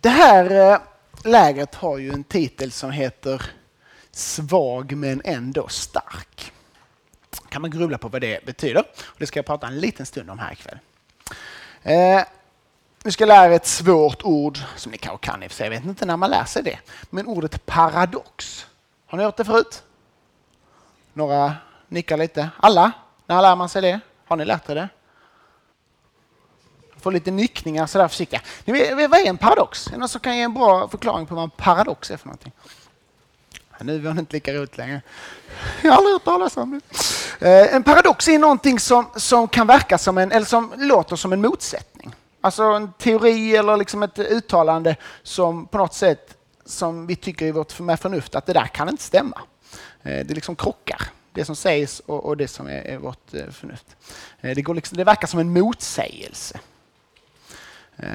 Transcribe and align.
Det 0.00 0.08
här 0.08 0.72
eh, 0.72 0.80
lägret 1.24 1.74
har 1.74 1.98
ju 1.98 2.12
en 2.12 2.24
titel 2.24 2.72
som 2.72 2.90
heter 2.90 3.42
Svag 4.10 4.96
men 4.96 5.22
ändå 5.24 5.68
stark. 5.68 6.52
kan 7.48 7.62
man 7.62 7.70
grubbla 7.70 7.98
på 7.98 8.08
vad 8.08 8.20
det 8.20 8.44
betyder. 8.44 8.84
Det 9.18 9.26
ska 9.26 9.38
jag 9.38 9.46
prata 9.46 9.66
en 9.66 9.80
liten 9.80 10.06
stund 10.06 10.30
om 10.30 10.38
här 10.38 10.52
ikväll. 10.52 10.78
Eh, 11.82 12.24
nu 13.02 13.10
ska 13.10 13.22
jag 13.22 13.28
lära 13.28 13.52
er 13.52 13.56
ett 13.56 13.66
svårt 13.66 14.22
ord 14.22 14.58
som 14.76 14.92
ni 14.92 14.98
kanske 14.98 15.26
kan 15.26 15.42
i 15.42 15.46
och 15.46 15.50
för 15.50 15.56
sig. 15.56 15.66
Jag 15.66 15.70
vet 15.70 15.84
inte 15.84 16.06
när 16.06 16.16
man 16.16 16.30
lär 16.30 16.44
sig 16.44 16.62
det. 16.62 16.78
Men 17.10 17.26
ordet 17.26 17.66
paradox. 17.66 18.66
Har 19.06 19.18
ni 19.18 19.24
hört 19.24 19.36
det 19.36 19.44
förut? 19.44 19.82
Några 21.12 21.56
nickar 21.88 22.16
lite. 22.16 22.50
Alla? 22.56 22.92
När 23.26 23.42
lär 23.42 23.56
man 23.56 23.68
sig 23.68 23.82
det? 23.82 24.00
Har 24.24 24.36
ni 24.36 24.44
lärt 24.44 24.68
er 24.68 24.74
det? 24.74 24.88
Får 27.00 27.12
lite 27.12 27.30
nickningar 27.30 27.86
sådär 27.86 28.08
försiktiga. 28.08 28.40
Ni 28.64 28.72
vet, 28.72 29.10
vad 29.10 29.20
är 29.20 29.26
en 29.26 29.38
paradox? 29.38 29.86
Är 29.86 29.90
det 29.90 29.98
någon 29.98 30.08
som 30.08 30.20
kan 30.20 30.36
ge 30.36 30.42
en 30.42 30.54
bra 30.54 30.88
förklaring 30.88 31.26
på 31.26 31.34
vad 31.34 31.44
en 31.44 31.50
paradox 31.50 32.10
är 32.10 32.16
för 32.16 32.26
någonting? 32.26 32.52
Nu 33.80 33.98
var 33.98 34.14
det 34.14 34.20
inte 34.20 34.36
lika 34.36 34.52
roligt 34.52 34.78
längre. 34.78 35.02
Jag 35.82 35.90
har 35.90 35.96
aldrig 35.96 36.12
hört 36.12 36.24
talas 36.24 36.56
om 36.56 36.80
det. 36.80 36.96
Eh, 37.40 37.74
en 37.74 37.82
paradox 37.82 38.28
är 38.28 38.38
någonting 38.38 38.78
som, 38.78 39.06
som 39.16 39.48
kan 39.48 39.66
verka 39.66 39.98
som 39.98 40.18
en, 40.18 40.32
eller 40.32 40.46
som 40.46 40.72
låter 40.76 41.16
som 41.16 41.32
en 41.32 41.40
motsättning. 41.40 42.14
Alltså 42.40 42.62
en 42.62 42.92
teori 42.92 43.56
eller 43.56 43.76
liksom 43.76 44.02
ett 44.02 44.18
uttalande 44.18 44.96
som 45.22 45.66
på 45.66 45.78
något 45.78 45.94
sätt 45.94 46.36
som 46.64 47.06
vi 47.06 47.16
tycker 47.16 47.46
i 47.46 47.50
vårt 47.50 47.80
med 47.80 48.00
förnuft 48.00 48.34
att 48.34 48.46
det 48.46 48.52
där 48.52 48.66
kan 48.66 48.88
inte 48.88 49.02
stämma. 49.02 49.40
Eh, 50.02 50.26
det 50.26 50.34
liksom 50.34 50.56
krockar, 50.56 51.02
det 51.32 51.44
som 51.44 51.56
sägs 51.56 52.00
och, 52.00 52.24
och 52.24 52.36
det 52.36 52.48
som 52.48 52.66
är, 52.66 52.82
är 52.82 52.98
vårt 52.98 53.34
eh, 53.34 53.50
förnuft. 53.50 53.86
Det, 54.40 54.62
går 54.62 54.74
liksom, 54.74 54.98
det 54.98 55.04
verkar 55.04 55.28
som 55.28 55.40
en 55.40 55.52
motsägelse. 55.52 56.60
Eh, 57.98 58.08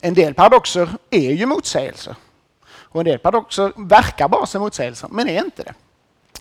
en 0.00 0.14
del 0.14 0.34
paradoxer 0.34 0.88
är 1.10 1.32
ju 1.32 1.46
motsägelser. 1.46 2.16
Och 2.64 3.00
en 3.00 3.04
del 3.04 3.18
paradoxer 3.18 3.72
verkar 3.76 4.28
bara 4.28 4.46
som 4.46 4.62
motsägelser, 4.62 5.08
men 5.12 5.28
är 5.28 5.44
inte 5.44 5.62
det. 5.62 5.74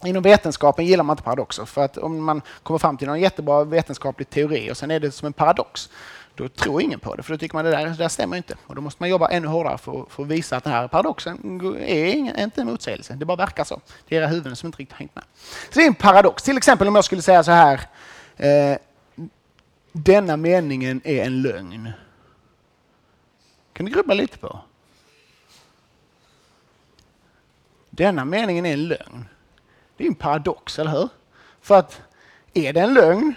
Inom 0.08 0.24
vetenskapen 0.24 0.86
gillar 0.86 1.04
man 1.04 1.14
inte 1.14 1.24
paradoxer, 1.24 1.66
för 1.66 1.86
att 1.86 1.98
om 1.98 2.24
man 2.24 2.42
kommer 2.64 2.78
fram 2.78 2.98
till 2.98 3.08
någon 3.08 3.20
jättebra 3.20 3.64
vetenskaplig 3.64 4.30
teori 4.30 4.72
och 4.72 4.78
sen 4.78 4.92
är 4.92 5.00
det 5.00 5.12
som 5.12 5.26
en 5.26 5.34
paradox, 5.34 5.90
då 6.36 6.50
tror 6.50 6.82
ingen 6.82 7.00
på 7.00 7.16
det, 7.16 7.24
för 7.24 7.34
då 7.34 7.38
tycker 7.38 7.56
man 7.56 7.66
att 7.66 7.72
det 7.72 7.78
där, 7.78 7.86
det 7.86 7.94
där 7.94 8.08
stämmer 8.08 8.38
inte. 8.38 8.56
Och 8.68 8.76
då 8.76 8.82
måste 8.82 9.04
man 9.04 9.10
jobba 9.10 9.28
ännu 9.28 9.48
hårdare 9.48 9.78
för, 9.78 10.06
för 10.10 10.24
att 10.24 10.30
visa 10.30 10.58
att 10.58 10.64
den 10.64 10.74
här 10.74 10.88
paradoxen 10.88 11.62
är, 11.80 12.06
ingen, 12.06 12.36
är 12.36 12.44
inte 12.44 12.62
en 12.62 12.68
motsägelse, 12.68 13.14
det 13.14 13.26
bara 13.26 13.38
verkar 13.38 13.64
så. 13.64 13.82
Det 14.08 14.16
är 14.16 14.22
era 14.22 14.28
huvuden 14.28 14.56
som 14.56 14.68
inte 14.68 14.78
riktigt 14.78 14.98
hängt 14.98 15.16
med. 15.16 15.24
Så 15.70 15.80
det 15.80 15.84
är 15.84 15.88
en 15.88 15.96
paradox. 15.96 16.44
Till 16.44 16.58
exempel 16.58 16.88
om 16.88 16.96
jag 16.96 17.06
skulle 17.06 17.22
säga 17.22 17.44
så 17.44 17.52
här, 17.52 17.82
eh, 18.38 18.78
denna 19.92 20.38
meningen 20.38 21.02
är 21.04 21.26
en 21.26 21.42
lögn. 21.42 21.92
Kan 23.80 23.86
du 23.86 23.92
grubbla 23.92 24.14
lite 24.14 24.38
på? 24.38 24.60
Denna 27.90 28.26
meningen 28.26 28.66
är 28.66 28.74
en 28.74 28.88
lögn. 28.88 29.28
Det 29.98 30.04
är 30.04 30.08
en 30.08 30.16
paradox, 30.16 30.80
eller 30.80 30.92
hur? 30.92 31.10
För 31.62 31.80
att 31.80 32.02
är 32.54 32.74
det 32.74 32.82
en 32.82 32.94
lögn, 32.94 33.34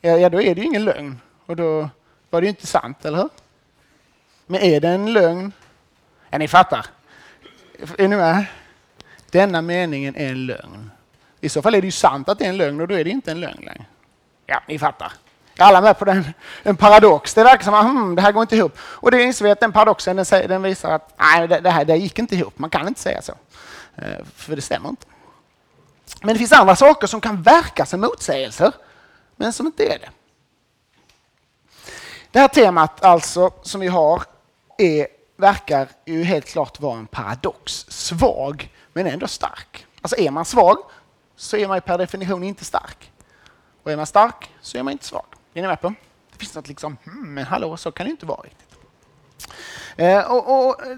ja, 0.00 0.28
då 0.28 0.42
är 0.42 0.54
det 0.54 0.60
ju 0.60 0.66
ingen 0.66 0.84
lögn. 0.84 1.20
Och 1.46 1.56
då 1.56 1.88
var 2.30 2.40
det 2.40 2.44
ju 2.44 2.48
inte 2.48 2.66
sant, 2.66 3.04
eller 3.04 3.18
hur? 3.18 3.28
Men 4.46 4.60
är 4.60 4.80
det 4.80 4.88
en 4.88 5.12
lögn? 5.12 5.52
Ja, 6.30 6.38
ni 6.38 6.48
fattar. 6.48 6.86
Är 7.98 8.08
ni 8.08 8.16
med? 8.16 8.46
Denna 9.30 9.62
meningen 9.62 10.16
är 10.16 10.30
en 10.30 10.46
lögn. 10.46 10.90
I 11.40 11.48
så 11.48 11.62
fall 11.62 11.74
är 11.74 11.80
det 11.80 11.86
ju 11.86 11.92
sant 11.92 12.28
att 12.28 12.38
det 12.38 12.44
är 12.44 12.48
en 12.48 12.56
lögn 12.56 12.80
och 12.80 12.88
då 12.88 12.94
är 12.94 13.04
det 13.04 13.10
inte 13.10 13.30
en 13.30 13.40
lögn 13.40 13.64
längre. 13.64 13.84
Ja, 14.46 14.62
ni 14.68 14.78
fattar. 14.78 15.12
Är 15.58 15.64
alla 15.64 15.80
med 15.80 15.98
på 15.98 16.04
den? 16.04 16.24
En 16.62 16.76
paradox. 16.76 17.34
Det 17.34 17.44
verkar 17.44 17.64
som 17.64 17.74
att 17.74 17.84
hmm, 17.84 18.14
det 18.14 18.22
här 18.22 18.32
går 18.32 18.42
inte 18.42 18.56
ihop. 18.56 18.78
Och 18.78 19.10
det 19.10 19.22
inser 19.22 19.44
vi 19.44 19.50
att 19.50 19.60
den 19.60 19.72
paradoxen 19.72 20.16
den, 20.16 20.24
säger, 20.24 20.48
den 20.48 20.62
visar 20.62 20.90
att 20.90 21.14
nej, 21.18 21.48
det, 21.48 21.60
det, 21.60 21.70
här 21.70 21.84
det 21.84 21.96
gick 21.96 22.18
inte 22.18 22.34
ihop. 22.34 22.58
Man 22.58 22.70
kan 22.70 22.88
inte 22.88 23.00
säga 23.00 23.22
så. 23.22 23.32
Eh, 23.96 24.24
för 24.34 24.56
det 24.56 24.62
stämmer 24.62 24.88
inte. 24.88 25.06
Men 26.22 26.34
det 26.34 26.38
finns 26.38 26.52
andra 26.52 26.76
saker 26.76 27.06
som 27.06 27.20
kan 27.20 27.42
verka 27.42 27.86
som 27.86 28.00
motsägelser, 28.00 28.72
men 29.36 29.52
som 29.52 29.66
inte 29.66 29.84
är 29.84 29.98
det. 29.98 30.10
Det 32.30 32.38
här 32.38 32.48
temat 32.48 33.04
alltså 33.04 33.50
som 33.62 33.80
vi 33.80 33.88
har 33.88 34.22
är, 34.78 35.06
verkar 35.36 35.88
ju 36.04 36.24
helt 36.24 36.46
klart 36.46 36.80
vara 36.80 36.98
en 36.98 37.06
paradox. 37.06 37.86
Svag, 37.88 38.72
men 38.92 39.06
ändå 39.06 39.28
stark. 39.28 39.86
Alltså 40.02 40.16
är 40.16 40.30
man 40.30 40.44
svag 40.44 40.78
så 41.36 41.56
är 41.56 41.68
man 41.68 41.80
per 41.80 41.98
definition 41.98 42.44
inte 42.44 42.64
stark. 42.64 43.12
Och 43.82 43.92
är 43.92 43.96
man 43.96 44.06
stark 44.06 44.50
så 44.60 44.78
är 44.78 44.82
man 44.82 44.92
inte 44.92 45.04
svag. 45.04 45.26
Är 45.54 45.62
ni 45.62 45.68
med 45.68 45.80
på? 45.80 45.88
Det 46.32 46.38
finns 46.38 46.54
något 46.54 46.68
liksom, 46.68 46.96
hmm, 47.04 47.34
men 47.34 47.44
hallå, 47.44 47.76
så 47.76 47.92
kan 47.92 48.06
det 48.06 48.10
inte 48.10 48.26
vara 48.26 48.40
riktigt. 48.40 48.78
Eh, 49.96 50.32
och, 50.32 50.68
och, 50.68 50.86
eh, 50.86 50.96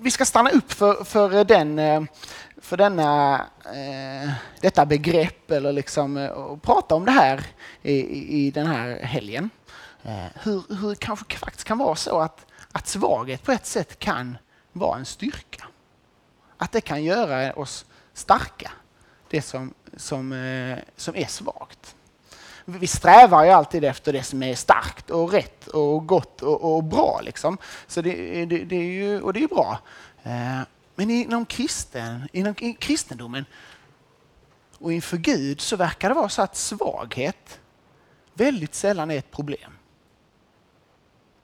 vi 0.00 0.10
ska 0.10 0.24
stanna 0.24 0.50
upp 0.50 0.72
för, 0.72 1.04
för, 1.04 1.44
den, 1.44 1.78
eh, 1.78 2.02
för 2.56 2.76
denna, 2.76 3.34
eh, 3.64 4.30
detta 4.60 4.86
begrepp 4.86 5.50
eller 5.50 5.72
liksom, 5.72 6.16
eh, 6.16 6.30
och 6.30 6.62
prata 6.62 6.94
om 6.94 7.04
det 7.04 7.10
här 7.10 7.46
i, 7.82 8.46
i 8.46 8.50
den 8.50 8.66
här 8.66 9.00
helgen. 9.02 9.50
Eh, 10.02 10.26
hur, 10.42 10.62
hur 10.80 10.90
det 10.90 10.96
kanske 10.96 11.38
faktiskt 11.38 11.64
kan 11.64 11.78
vara 11.78 11.96
så 11.96 12.20
att, 12.20 12.46
att 12.72 12.86
svaghet 12.86 13.42
på 13.42 13.52
ett 13.52 13.66
sätt 13.66 13.98
kan 13.98 14.38
vara 14.72 14.98
en 14.98 15.04
styrka. 15.04 15.66
Att 16.56 16.72
det 16.72 16.80
kan 16.80 17.04
göra 17.04 17.52
oss 17.52 17.84
starka, 18.14 18.70
det 19.30 19.42
som, 19.42 19.74
som, 19.96 20.30
som 20.96 21.16
är 21.16 21.26
svagt 21.26 21.95
vi 22.68 22.86
strävar 22.86 23.44
ju 23.44 23.50
alltid 23.50 23.84
efter 23.84 24.12
det 24.12 24.22
som 24.22 24.42
är 24.42 24.54
starkt 24.54 25.10
och 25.10 25.32
rätt 25.32 25.68
och 25.68 26.06
gott 26.06 26.42
och, 26.42 26.76
och 26.76 26.84
bra. 26.84 27.20
Liksom. 27.20 27.58
Så 27.86 28.02
det, 28.02 28.44
det, 28.44 28.64
det, 28.64 28.76
är 28.76 28.82
ju, 28.82 29.20
och 29.20 29.32
det 29.32 29.42
är 29.42 29.48
bra. 29.48 29.78
Eh, 30.22 30.60
men 30.94 31.10
inom, 31.10 31.46
kristen, 31.46 32.28
inom 32.32 32.54
kristendomen 32.54 33.44
och 34.78 34.92
inför 34.92 35.16
Gud 35.16 35.60
så 35.60 35.76
verkar 35.76 36.08
det 36.08 36.14
vara 36.14 36.28
så 36.28 36.42
att 36.42 36.56
svaghet 36.56 37.60
väldigt 38.34 38.74
sällan 38.74 39.10
är 39.10 39.18
ett 39.18 39.30
problem. 39.30 39.72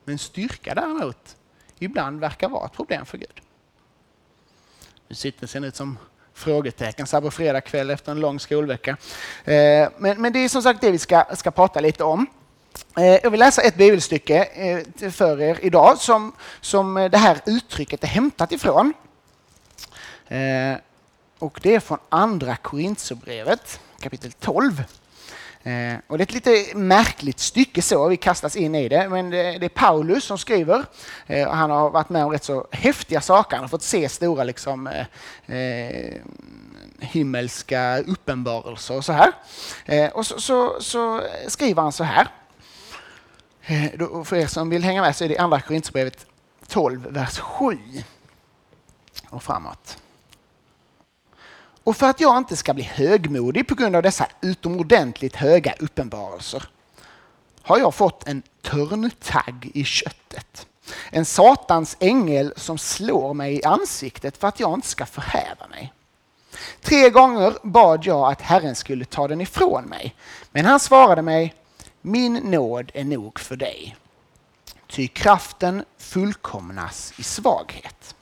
Men 0.05 0.19
styrka 0.19 0.75
däremot 0.75 1.37
ibland 1.79 2.21
verkar 2.21 2.49
vara 2.49 2.67
ett 2.67 2.73
problem 2.73 3.07
för 3.07 3.19
Gud. 3.19 3.41
Nu 5.09 5.15
sitter 5.15 5.61
det 5.61 5.67
ut 5.67 5.77
som 5.77 5.99
frågetecken 6.35 7.07
så 7.07 7.17
här 7.17 7.21
på 7.21 7.31
fredag 7.31 7.61
kväll 7.61 7.91
efter 7.91 8.13
en 8.13 8.21
lång 8.21 8.41
skolvecka. 8.41 8.97
Eh, 9.45 9.89
men, 9.99 10.21
men 10.23 10.33
det 10.33 10.39
är 10.39 10.49
som 10.49 10.63
sagt 10.63 10.81
det 10.81 10.91
vi 10.91 10.99
ska, 10.99 11.25
ska 11.35 11.51
prata 11.51 11.81
lite 11.81 12.05
om. 12.05 12.27
Eh, 12.97 13.05
Jag 13.05 13.31
vill 13.31 13.41
läsa 13.41 13.63
ett 13.63 13.77
bibelstycke 13.77 14.45
eh, 14.45 15.11
för 15.11 15.41
er 15.41 15.59
idag 15.63 15.99
som, 15.99 16.33
som 16.61 17.09
det 17.13 17.19
här 17.19 17.39
uttrycket 17.47 18.05
är 18.05 18.09
hämtat 18.09 18.53
ifrån. 18.53 18.93
Och 21.39 21.61
det 21.63 21.75
är 21.75 21.81
från 21.81 21.99
andra 22.09 22.57
Korintierbrevet 22.57 23.81
kapitel 24.01 24.33
12. 24.33 24.85
Eh, 25.65 25.95
och 26.07 26.19
det 26.19 26.23
är 26.23 26.27
ett 26.27 26.47
lite 26.47 26.77
märkligt 26.77 27.39
stycke 27.39 27.83
så, 27.83 28.09
vi 28.09 28.17
kastas 28.17 28.57
in 28.57 28.75
i 28.75 28.89
det, 28.89 29.09
men 29.09 29.31
det, 29.31 29.59
det 29.59 29.67
är 29.67 29.69
Paulus 29.69 30.25
som 30.25 30.39
skriver. 30.39 30.85
Eh, 31.27 31.51
han 31.51 31.71
har 31.71 31.91
varit 31.91 32.09
med 32.09 32.25
om 32.25 32.33
rätt 32.33 32.45
så 32.45 32.67
häftiga 32.71 33.21
saker, 33.21 33.57
han 33.57 33.65
har 33.65 33.69
fått 33.69 33.83
se 33.83 34.09
stora 34.09 34.45
liksom, 34.45 34.87
eh, 34.87 35.57
eh 35.57 36.21
himmelska 37.01 37.99
uppenbarelser 37.99 38.97
och 38.97 39.05
så 39.05 39.13
här. 39.13 39.33
Eh, 39.85 40.11
och 40.11 40.27
så, 40.27 40.41
så, 40.41 40.81
så, 40.81 41.23
skriver 41.49 41.83
han 41.83 41.93
så 41.93 42.05
här. 42.05 42.29
Eh, 43.63 43.91
då, 43.99 44.25
för 44.25 44.37
er 44.37 44.47
som 44.47 44.71
vill 44.71 44.85
hänga 44.85 45.03
med 45.03 45.17
så 45.17 45.25
är 45.25 45.29
det 45.29 45.39
andra 45.39 45.61
Korinthierbrevet 45.61 46.27
12, 46.69 47.07
vers 47.11 47.39
7 47.39 47.79
och 49.29 49.43
framåt. 49.43 49.99
Och 51.85 51.97
för 51.97 52.07
att 52.07 52.21
jag 52.21 52.39
inte 52.39 52.57
ska 52.57 52.75
bli 52.75 52.85
högmodig 52.85 53.69
på 53.69 53.75
grund 53.75 53.97
av 53.97 54.03
dessa 54.03 54.27
utomordentligt 54.41 55.37
höga 55.37 55.75
uppenbarelser 55.79 56.69
har 57.63 57.79
jag 57.79 57.95
fått 57.95 58.29
en 58.29 58.43
törntagg 58.63 59.71
i 59.75 59.85
köttet. 59.85 60.67
En 61.11 61.25
satans 61.25 61.97
ängel 62.01 62.53
som 62.57 62.79
slår 62.79 63.35
mig 63.35 63.55
i 63.55 63.65
ansiktet 63.65 64.37
för 64.37 64.49
att 64.49 64.61
jag 64.61 64.75
inte 64.75 64.89
ska 64.89 65.07
förhäva 65.07 65.67
mig. 65.69 65.93
Tre 66.81 67.11
gånger 67.11 67.55
bad 67.63 68.07
jag 68.07 68.33
att 68.33 68.41
Herren 68.41 68.75
skulle 68.75 69.05
ta 69.05 69.29
den 69.29 69.41
ifrån 69.41 69.85
mig, 69.85 70.15
men 70.51 70.65
han 70.65 70.81
svarade 70.81 71.23
mig, 71.23 71.55
min 72.01 72.35
nåd 72.35 72.91
är 72.95 73.05
nog 73.05 73.41
för 73.41 73.57
dig. 73.57 73.97
Ty 74.87 75.09
kraften 75.09 75.85
fullkomnas 75.99 77.13
i 77.17 77.23
svaghet. 77.23 78.15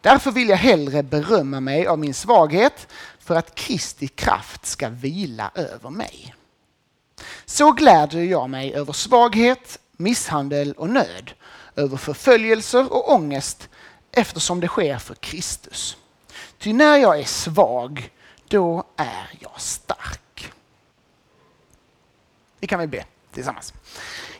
Därför 0.00 0.30
vill 0.30 0.48
jag 0.48 0.56
hellre 0.56 1.02
berömma 1.02 1.60
mig 1.60 1.86
av 1.86 1.98
min 1.98 2.14
svaghet 2.14 2.88
för 3.18 3.34
att 3.34 3.54
Kristi 3.54 4.08
kraft 4.08 4.66
ska 4.66 4.88
vila 4.88 5.50
över 5.54 5.90
mig. 5.90 6.34
Så 7.44 7.72
gläder 7.72 8.22
jag 8.22 8.50
mig 8.50 8.74
över 8.74 8.92
svaghet, 8.92 9.78
misshandel 9.96 10.72
och 10.72 10.90
nöd, 10.90 11.32
över 11.76 11.96
förföljelser 11.96 12.92
och 12.92 13.12
ångest 13.12 13.68
eftersom 14.12 14.60
det 14.60 14.68
sker 14.68 14.98
för 14.98 15.14
Kristus. 15.14 15.96
Ty 16.58 16.72
när 16.72 16.96
jag 16.96 17.20
är 17.20 17.24
svag, 17.24 18.10
då 18.48 18.84
är 18.96 19.30
jag 19.40 19.60
stark. 19.60 20.52
Vi 22.60 22.66
kan 22.66 22.78
väl 22.78 22.88
be 22.88 23.04
tillsammans. 23.32 23.74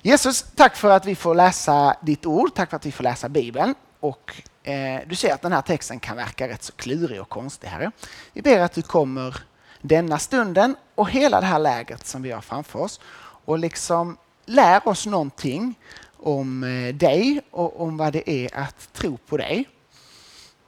Jesus, 0.02 0.44
tack 0.56 0.76
för 0.76 0.90
att 0.90 1.06
vi 1.06 1.14
får 1.14 1.34
läsa 1.34 1.96
ditt 2.02 2.26
ord, 2.26 2.54
tack 2.54 2.70
för 2.70 2.76
att 2.76 2.86
vi 2.86 2.92
får 2.92 3.04
läsa 3.04 3.28
Bibeln. 3.28 3.74
Och 4.00 4.42
Eh, 4.66 5.00
du 5.06 5.14
ser 5.14 5.34
att 5.34 5.42
den 5.42 5.52
här 5.52 5.62
texten 5.62 6.00
kan 6.00 6.16
verka 6.16 6.48
rätt 6.48 6.62
så 6.62 6.72
klurig 6.72 7.20
och 7.20 7.28
konstig, 7.28 7.68
Herre. 7.68 7.90
Vi 8.32 8.42
ber 8.42 8.60
att 8.60 8.72
du 8.72 8.82
kommer 8.82 9.36
denna 9.80 10.18
stunden 10.18 10.76
och 10.94 11.10
hela 11.10 11.40
det 11.40 11.46
här 11.46 11.58
lägret 11.58 12.06
som 12.06 12.22
vi 12.22 12.30
har 12.30 12.40
framför 12.40 12.78
oss 12.78 13.00
och 13.44 13.58
liksom 13.58 14.16
lär 14.46 14.88
oss 14.88 15.06
någonting 15.06 15.74
om 16.16 16.64
eh, 16.64 16.94
dig 16.94 17.40
och 17.50 17.80
om 17.80 17.96
vad 17.96 18.12
det 18.12 18.30
är 18.30 18.56
att 18.56 18.92
tro 18.92 19.16
på 19.16 19.36
dig. 19.36 19.68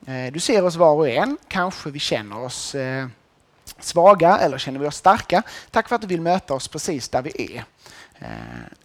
Eh, 0.06 0.33
du 0.33 0.41
ser 0.41 0.65
oss 0.65 0.77
var 0.77 0.94
och 0.94 1.09
en, 1.09 1.39
kanske 1.49 1.91
vi 1.91 1.99
känner 1.99 2.39
oss 2.39 2.77
svaga 3.81 4.39
eller 4.39 4.59
känner 4.59 4.81
vi 4.81 4.87
oss 4.87 4.97
starka. 4.97 5.43
Tack 5.71 5.89
för 5.89 5.97
att 5.97 6.01
du 6.01 6.06
vill 6.06 6.21
möta 6.21 6.55
oss 6.55 6.69
precis 6.69 7.09
där 7.09 7.23
vi 7.23 7.56
är. 7.56 7.65
Eh, 8.19 8.29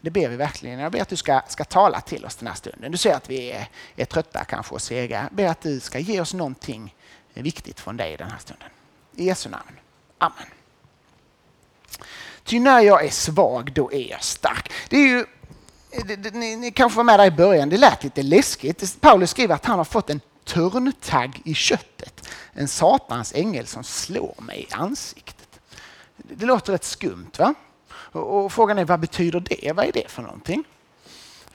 det 0.02 0.10
ber 0.10 0.30
vi 0.30 0.36
verkligen. 0.36 0.80
Jag 0.80 0.92
ber 0.92 1.02
att 1.02 1.10
du 1.10 1.16
ska, 1.16 1.42
ska 1.48 1.64
tala 1.64 2.02
till 2.02 2.26
oss 2.26 2.36
den 2.36 2.48
här 2.48 2.56
stunden. 2.56 2.92
Du 2.92 2.98
ser 2.98 3.14
att 3.14 3.30
vi 3.30 3.52
är, 3.52 3.68
är 3.96 4.06
trötta 4.06 4.44
kanske 4.44 4.76
och 4.76 4.82
sega. 4.82 5.22
Jag 5.22 5.36
ber 5.36 5.48
att 5.48 5.62
du 5.62 5.80
ska 5.80 6.00
ge 6.00 6.22
oss 6.22 6.34
någonting 6.34 6.96
viktigt 7.34 7.80
från 7.80 7.98
dig 7.98 8.18
den 8.18 8.32
här 8.32 8.38
stunden. 8.38 8.70
I 9.16 9.26
Jesu 9.26 9.50
namn. 9.50 9.80
Amen. 10.18 10.48
Ty 12.44 12.60
när 12.60 12.80
jag 12.80 13.06
är 13.06 13.10
svag, 13.10 13.72
då 13.74 13.92
är 13.92 14.12
jag 14.12 14.24
stark. 14.24 14.72
Det 14.90 14.98
är 14.98 15.08
ju, 15.08 15.26
det, 16.06 16.16
det, 16.16 16.34
ni, 16.34 16.56
ni 16.56 16.72
kanske 16.72 16.98
var 16.98 17.04
med 17.04 17.20
där 17.20 17.26
i 17.26 17.32
början, 17.32 17.70
det 17.70 17.78
lät 17.78 18.04
lite 18.04 18.24
läskigt. 18.24 19.02
Paulus 19.02 19.30
skriver 19.30 19.56
att 19.56 19.66
han 19.66 19.78
har 19.78 19.86
fått 19.86 20.10
en 20.10 20.22
törntagg 20.46 21.42
i 21.46 21.54
köttet. 21.54 22.30
En 22.54 22.68
satans 22.68 23.34
ängel 23.36 23.68
som 23.68 23.84
slår 23.84 24.36
mig 24.42 24.68
i 24.70 24.74
ansiktet. 24.74 25.60
Det 26.18 26.46
låter 26.46 26.74
rätt 26.74 26.84
skumt 26.84 27.32
va? 27.38 27.54
Och, 28.14 28.46
och 28.46 28.52
frågan 28.52 28.80
är 28.80 28.86
vad 28.86 29.00
betyder 29.00 29.40
det? 29.40 29.72
Vad 29.72 29.86
är 29.86 29.92
det 29.92 30.12
för 30.12 30.22
någonting? 30.22 30.64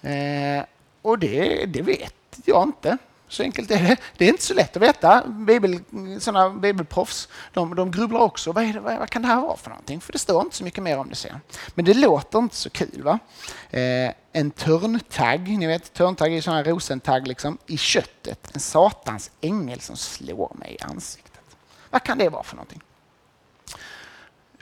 Eh, 0.03 0.65
och 1.03 1.19
det, 1.19 1.67
det 1.67 1.83
vet 1.83 2.15
jag 2.45 2.63
inte. 2.63 2.99
Så 3.29 3.43
enkelt 3.43 3.71
är 3.71 3.83
det. 3.83 3.97
Det 4.17 4.25
är 4.25 4.29
inte 4.29 4.43
så 4.43 4.55
lätt 4.55 4.77
att 4.77 4.83
veta. 4.83 5.25
Bibel, 5.27 5.81
såna 6.21 6.51
bibelproffs 6.51 7.29
de, 7.53 7.75
de 7.75 7.91
grubblar 7.91 8.21
också. 8.21 8.53
Vad, 8.53 8.65
det, 8.65 8.81
vad, 8.81 8.99
vad, 8.99 9.11
kan 9.11 9.23
det 9.23 9.29
här 9.29 9.41
vara 9.41 9.57
för 9.57 9.71
någonting? 9.71 10.01
För 10.01 10.13
det 10.13 10.19
står 10.19 10.43
inte 10.43 10.57
så 10.57 10.65
mycket 10.65 10.83
mer 10.83 10.99
om 10.99 11.09
det 11.09 11.15
sen. 11.15 11.41
Men 11.75 11.85
det 11.85 11.95
låter 11.95 12.39
inte 12.39 12.57
så 12.57 12.71
kul. 12.71 13.03
va? 13.03 13.19
Eh, 13.71 14.13
en 14.33 14.51
törntagg, 14.51 15.59
ni 15.59 15.67
vet 15.67 15.93
törntagg 15.93 16.35
är 16.35 16.41
sån 16.41 16.65
rosentagg 16.65 17.29
liksom, 17.29 17.59
i 17.67 17.77
köttet. 17.77 18.51
En 18.55 18.61
satans 18.61 19.31
ängel 19.41 19.81
som 19.81 19.97
slår 19.97 20.53
mig 20.55 20.77
i 20.81 20.83
ansiktet. 20.83 21.43
Vad 21.91 22.03
kan 22.03 22.19
det 22.19 22.29
vara 22.29 22.43
för 22.43 22.57
någonting? 22.57 22.83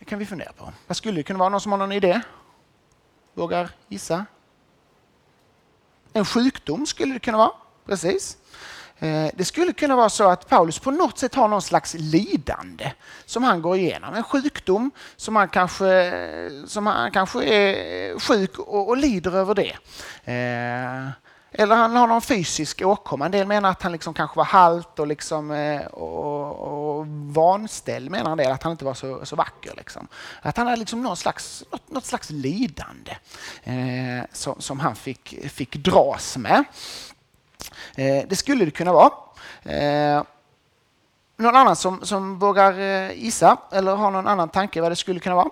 Det 0.06 0.10
kan 0.10 0.18
vi 0.18 0.26
fundera 0.26 0.52
på. 0.52 0.72
Vad 0.86 0.96
skulle 0.96 1.18
det 1.18 1.22
kunna 1.22 1.38
vara? 1.38 1.48
Någon 1.48 1.60
som 1.60 1.72
har 1.72 1.78
någon 1.78 1.92
idé? 1.92 2.20
Vågar 3.34 3.70
gissa? 3.88 4.26
En 6.12 6.24
sjukdom 6.24 6.86
skulle 6.86 7.14
det 7.14 7.20
kunna 7.20 7.38
vara. 7.38 7.50
Precis. 7.86 8.36
Eh, 8.98 9.26
det 9.34 9.44
skulle 9.44 9.72
kunna 9.72 9.96
vara 9.96 10.08
så 10.08 10.28
att 10.28 10.48
Paulus 10.48 10.78
på 10.78 10.90
något 10.90 11.18
sätt 11.18 11.34
har 11.34 11.48
någon 11.48 11.62
slags 11.62 11.94
lidande 11.94 12.92
som 13.24 13.42
han 13.42 13.62
går 13.62 13.76
igenom. 13.76 14.14
En 14.14 14.22
sjukdom 14.22 14.90
som 15.16 15.36
han 15.36 15.48
kanske, 15.48 16.12
som 16.66 16.86
han 16.86 17.10
kanske 17.10 17.44
är 17.44 18.18
sjuk 18.18 18.58
och, 18.58 18.88
och 18.88 18.96
lider 18.96 19.36
över 19.36 19.54
det. 19.54 19.76
Eh, 20.32 21.10
eller 21.58 21.76
han 21.76 21.96
har 21.96 22.06
någon 22.06 22.22
fysisk 22.22 22.82
åkomma. 22.82 23.24
En 23.24 23.30
del 23.30 23.46
menar 23.46 23.70
att 23.70 23.82
han 23.82 23.92
liksom 23.92 24.14
kanske 24.14 24.36
var 24.36 24.44
halt 24.44 24.98
och, 24.98 25.06
liksom, 25.06 25.50
eh, 25.50 25.86
och, 25.86 26.98
och 26.98 27.06
vanställd, 27.06 28.10
menar 28.10 28.30
en 28.30 28.38
del, 28.38 28.52
att 28.52 28.62
han 28.62 28.72
inte 28.72 28.84
var 28.84 28.94
så, 28.94 29.26
så 29.26 29.36
vacker. 29.36 29.74
Liksom. 29.76 30.08
Att 30.42 30.56
han 30.56 30.66
hade 30.66 30.78
liksom 30.78 31.02
någon 31.02 31.16
slags, 31.16 31.64
något, 31.70 31.90
något 31.90 32.04
slags 32.04 32.30
lidande 32.30 33.16
eh, 33.64 34.24
som, 34.32 34.60
som 34.60 34.80
han 34.80 34.96
fick, 34.96 35.50
fick 35.50 35.76
dras 35.76 36.36
med. 36.36 36.64
Eh, 37.94 38.24
det 38.28 38.36
skulle 38.36 38.64
det 38.64 38.70
kunna 38.70 38.92
vara. 38.92 39.12
Eh, 39.62 40.22
någon 41.36 41.56
annan 41.56 41.76
som, 41.76 42.04
som 42.04 42.38
vågar 42.38 42.78
eh, 42.80 43.12
gissa 43.12 43.56
eller 43.72 43.96
har 43.96 44.10
någon 44.10 44.26
annan 44.26 44.48
tanke 44.48 44.80
vad 44.80 44.92
det 44.92 44.96
skulle 44.96 45.20
kunna 45.20 45.34
vara? 45.34 45.50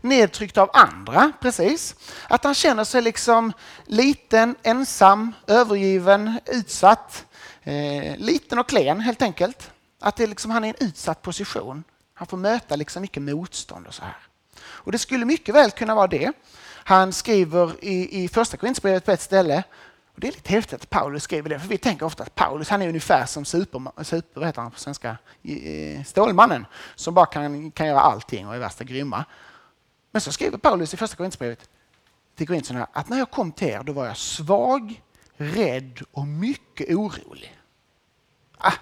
Nedtryckt 0.00 0.58
av 0.58 0.70
andra, 0.72 1.32
precis. 1.40 1.96
Att 2.28 2.44
han 2.44 2.54
känner 2.54 2.84
sig 2.84 3.02
liksom 3.02 3.52
liten, 3.86 4.56
ensam, 4.62 5.32
övergiven, 5.46 6.40
utsatt. 6.46 7.26
Eh, 7.62 8.16
liten 8.16 8.58
och 8.58 8.68
klen 8.68 9.00
helt 9.00 9.22
enkelt. 9.22 9.70
Att 10.00 10.16
det 10.16 10.26
liksom, 10.26 10.50
han 10.50 10.64
är 10.64 10.68
i 10.68 10.74
en 10.80 10.86
utsatt 10.86 11.22
position. 11.22 11.84
Han 12.14 12.26
får 12.26 12.36
möta 12.36 12.76
liksom 12.76 13.02
mycket 13.02 13.22
motstånd 13.22 13.86
och 13.86 13.94
så 13.94 14.02
här. 14.02 14.16
Och 14.62 14.92
det 14.92 14.98
skulle 14.98 15.24
mycket 15.24 15.54
väl 15.54 15.70
kunna 15.70 15.94
vara 15.94 16.06
det. 16.06 16.32
Han 16.84 17.12
skriver 17.12 17.84
i, 17.84 18.24
i 18.24 18.28
första 18.28 18.56
Korinthierbrevet 18.56 19.04
på 19.04 19.10
ett 19.10 19.20
ställe, 19.20 19.62
och 20.14 20.20
det 20.20 20.28
är 20.28 20.32
lite 20.32 20.52
häftigt 20.52 20.82
att 20.82 20.90
Paulus 20.90 21.22
skriver 21.22 21.48
det, 21.50 21.60
för 21.60 21.68
vi 21.68 21.78
tänker 21.78 22.06
ofta 22.06 22.22
att 22.22 22.34
Paulus 22.34 22.68
han 22.68 22.82
är 22.82 22.88
ungefär 22.88 23.26
som 23.26 23.44
super, 23.44 24.04
super 24.04 24.40
heter 24.40 24.62
han 24.62 24.70
på 24.70 24.78
svenska, 24.78 25.18
eh, 25.42 26.04
Stålmannen, 26.04 26.66
som 26.94 27.14
bara 27.14 27.26
kan, 27.26 27.70
kan 27.70 27.86
göra 27.86 28.00
allting 28.00 28.48
och 28.48 28.54
är 28.54 28.58
värsta 28.58 28.84
grymma. 28.84 29.24
Men 30.10 30.20
så 30.20 30.32
skriver 30.32 30.58
Paulus 30.58 30.94
i 30.94 30.96
första 30.96 31.16
Korinthierbrevet 31.16 31.68
till 32.36 32.46
Korintierna 32.46 32.86
att 32.92 33.08
när 33.08 33.18
jag 33.18 33.30
kom 33.30 33.52
till 33.52 33.68
er 33.68 33.82
då 33.82 33.92
var 33.92 34.06
jag 34.06 34.16
svag, 34.16 35.02
rädd 35.36 36.00
och 36.12 36.26
mycket 36.26 36.96
orolig. 36.96 37.56
Ah, 38.58 38.72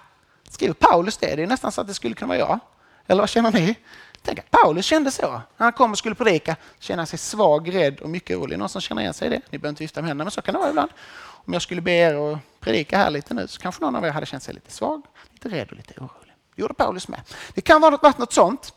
skriver 0.49 0.75
Paulus 0.75 1.17
det? 1.17 1.37
Det 1.37 1.43
är 1.43 1.47
nästan 1.47 1.73
så 1.73 1.81
att 1.81 1.87
det 1.87 1.95
skulle 1.95 2.15
kunna 2.15 2.29
vara 2.29 2.39
jag. 2.39 2.59
Eller 3.07 3.23
vad 3.23 3.29
känner 3.29 3.53
ni? 3.53 3.77
Tänk 4.23 4.39
att 4.39 4.51
Paulus 4.51 4.85
kände 4.85 5.11
så. 5.11 5.31
När 5.31 5.43
han 5.57 5.73
kom 5.73 5.91
och 5.91 5.99
skulle 5.99 6.15
predika 6.15 6.57
kände 6.79 7.01
han 7.01 7.07
sig 7.07 7.19
svag, 7.19 7.75
rädd 7.75 8.01
och 8.01 8.11
mycket 8.11 8.37
orolig. 8.37 8.59
Någon 8.59 8.69
som 8.69 8.81
känner 8.81 9.03
igen 9.03 9.15
sig 9.15 9.27
i 9.27 9.31
det? 9.31 9.41
Ni 9.51 9.59
behöver 9.59 9.69
inte 9.69 9.85
vifta 9.85 10.01
med 10.01 10.09
händerna, 10.09 10.25
men 10.25 10.31
så 10.31 10.43
kan 10.43 10.55
det 10.55 10.59
vara 10.59 10.71
ibland. 10.71 10.91
Om 11.21 11.53
jag 11.53 11.63
skulle 11.63 11.81
be 11.81 11.91
er 11.91 12.33
att 12.33 12.39
predika 12.61 12.99
här 12.99 13.11
lite 13.11 13.35
nu 13.35 13.49
så 13.49 13.61
kanske 13.61 13.85
någon 13.85 13.97
av 13.97 14.05
er 14.05 14.11
hade 14.11 14.27
känt 14.27 14.43
sig 14.43 14.55
lite 14.55 14.71
svag, 14.71 15.03
lite 15.33 15.49
rädd 15.49 15.71
och 15.71 15.77
lite 15.77 15.95
orolig. 16.01 16.35
Det 16.55 16.63
gjorde 16.63 16.75
Paulus 16.75 17.09
med. 17.09 17.21
Det 17.55 17.61
kan 17.61 17.81
vara 17.81 17.91
något, 17.91 18.19
något 18.19 18.33
sånt. 18.33 18.75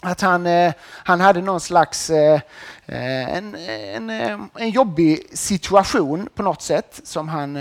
Att 0.00 0.20
han, 0.20 0.46
eh, 0.46 0.72
han 0.82 1.20
hade 1.20 1.40
någon 1.42 1.60
slags 1.60 2.10
eh, 2.10 2.40
eh, 2.86 3.36
en, 3.36 3.54
en, 3.54 4.10
en 4.54 4.70
jobbig 4.70 5.38
situation 5.38 6.28
på 6.34 6.42
något 6.42 6.62
sätt. 6.62 7.00
Som 7.04 7.28
han, 7.28 7.58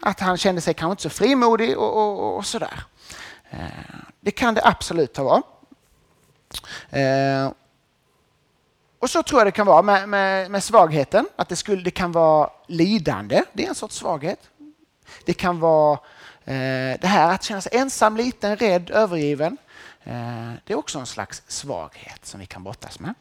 att 0.00 0.20
han 0.20 0.36
kände 0.36 0.60
sig 0.60 0.74
kanske 0.74 0.92
inte 0.92 1.02
så 1.02 1.10
frimodig 1.10 1.78
och, 1.78 1.96
och, 1.96 2.36
och 2.36 2.46
sådär. 2.46 2.84
Det 4.20 4.30
kan 4.30 4.54
det 4.54 4.62
absolut 4.64 5.16
ha 5.16 5.24
varit. 5.24 5.44
Och 8.98 9.10
så 9.10 9.22
tror 9.22 9.40
jag 9.40 9.46
det 9.46 9.52
kan 9.52 9.66
vara 9.66 9.82
med, 9.82 10.08
med, 10.08 10.50
med 10.50 10.64
svagheten, 10.64 11.26
att 11.36 11.48
det, 11.48 11.56
skulle, 11.56 11.82
det 11.82 11.90
kan 11.90 12.12
vara 12.12 12.50
lidande. 12.66 13.42
Det 13.52 13.64
är 13.64 13.68
en 13.68 13.74
sorts 13.74 13.96
svaghet. 13.96 14.40
Det 15.24 15.32
kan 15.32 15.60
vara 15.60 15.92
eh, 16.44 17.00
det 17.00 17.06
här 17.06 17.34
att 17.34 17.42
känna 17.42 17.60
sig 17.60 17.72
ensam, 17.78 18.16
liten, 18.16 18.56
rädd, 18.56 18.90
övergiven. 18.90 19.56
Eh, 20.08 20.52
det 20.64 20.72
är 20.72 20.78
också 20.78 20.98
en 20.98 21.06
slags 21.06 21.42
svaghet 21.46 22.26
som 22.26 22.40
vi 22.40 22.46
kan 22.46 22.64
brottas 22.64 23.00
med. 23.00 23.14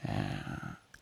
Eh, 0.00 0.10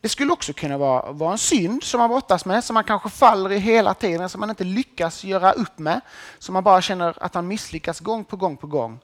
det 0.01 0.09
skulle 0.09 0.33
också 0.33 0.53
kunna 0.53 0.77
vara, 0.77 1.11
vara 1.11 1.31
en 1.31 1.37
synd 1.37 1.83
som 1.83 1.99
man 1.99 2.09
brottas 2.09 2.45
med, 2.45 2.63
som 2.63 2.73
man 2.73 2.83
kanske 2.83 3.09
faller 3.09 3.51
i 3.51 3.57
hela 3.57 3.93
tiden, 3.93 4.29
som 4.29 4.39
man 4.39 4.49
inte 4.49 4.63
lyckas 4.63 5.23
göra 5.23 5.51
upp 5.51 5.79
med. 5.79 6.01
Som 6.39 6.53
man 6.53 6.63
bara 6.63 6.81
känner 6.81 7.23
att 7.23 7.33
man 7.33 7.47
misslyckas 7.47 7.99
gång 7.99 8.25
på 8.25 8.35
gång 8.37 8.57
på 8.57 8.67
gång. 8.67 8.99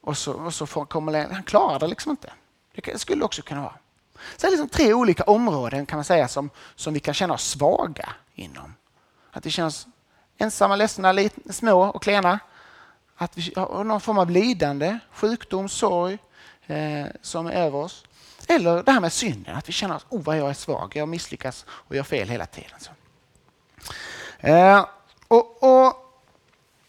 Och 0.00 0.18
så, 0.18 0.32
och 0.32 0.54
så 0.54 0.66
får, 0.66 0.86
kommer 0.86 1.28
han 1.32 1.42
klarar 1.42 1.78
det 1.78 1.86
liksom 1.86 2.10
inte. 2.10 2.32
Det 2.74 3.00
skulle 3.00 3.24
också 3.24 3.42
kunna 3.42 3.60
vara. 3.60 3.74
Så 4.14 4.20
det 4.40 4.46
är 4.46 4.50
liksom 4.50 4.68
tre 4.68 4.94
olika 4.94 5.22
områden 5.24 5.86
kan 5.86 5.96
man 5.96 6.04
säga 6.04 6.28
som, 6.28 6.50
som 6.74 6.94
vi 6.94 7.00
kan 7.00 7.14
känna 7.14 7.34
oss 7.34 7.48
svaga 7.48 8.08
inom. 8.34 8.74
Att 9.30 9.46
vi 9.46 9.50
känner 9.50 9.68
oss 9.68 9.86
ensamma, 10.38 10.76
ledsna, 10.76 11.12
lite, 11.12 11.52
små 11.52 11.82
och 11.82 12.02
klena. 12.02 12.38
Att 13.16 13.38
vi 13.38 13.52
har 13.56 13.84
någon 13.84 14.00
form 14.00 14.18
av 14.18 14.30
lidande, 14.30 14.98
sjukdom, 15.12 15.68
sorg 15.68 16.18
eh, 16.66 17.06
som 17.22 17.46
är 17.46 17.52
över 17.52 17.78
oss. 17.78 18.04
Eller 18.48 18.82
det 18.82 18.92
här 18.92 19.00
med 19.00 19.12
synden, 19.12 19.56
att 19.56 19.68
vi 19.68 19.72
känner 19.72 19.94
att 19.94 20.06
oh, 20.08 20.22
vad 20.22 20.38
jag 20.38 20.50
är 20.50 20.54
svag, 20.54 20.92
jag 20.94 21.08
misslyckas 21.08 21.64
och 21.68 21.96
gör 21.96 22.02
fel 22.02 22.28
hela 22.28 22.46
tiden. 22.46 22.78
Så. 22.78 22.90
Eh, 24.38 24.86
och, 25.28 25.62
och 25.62 26.06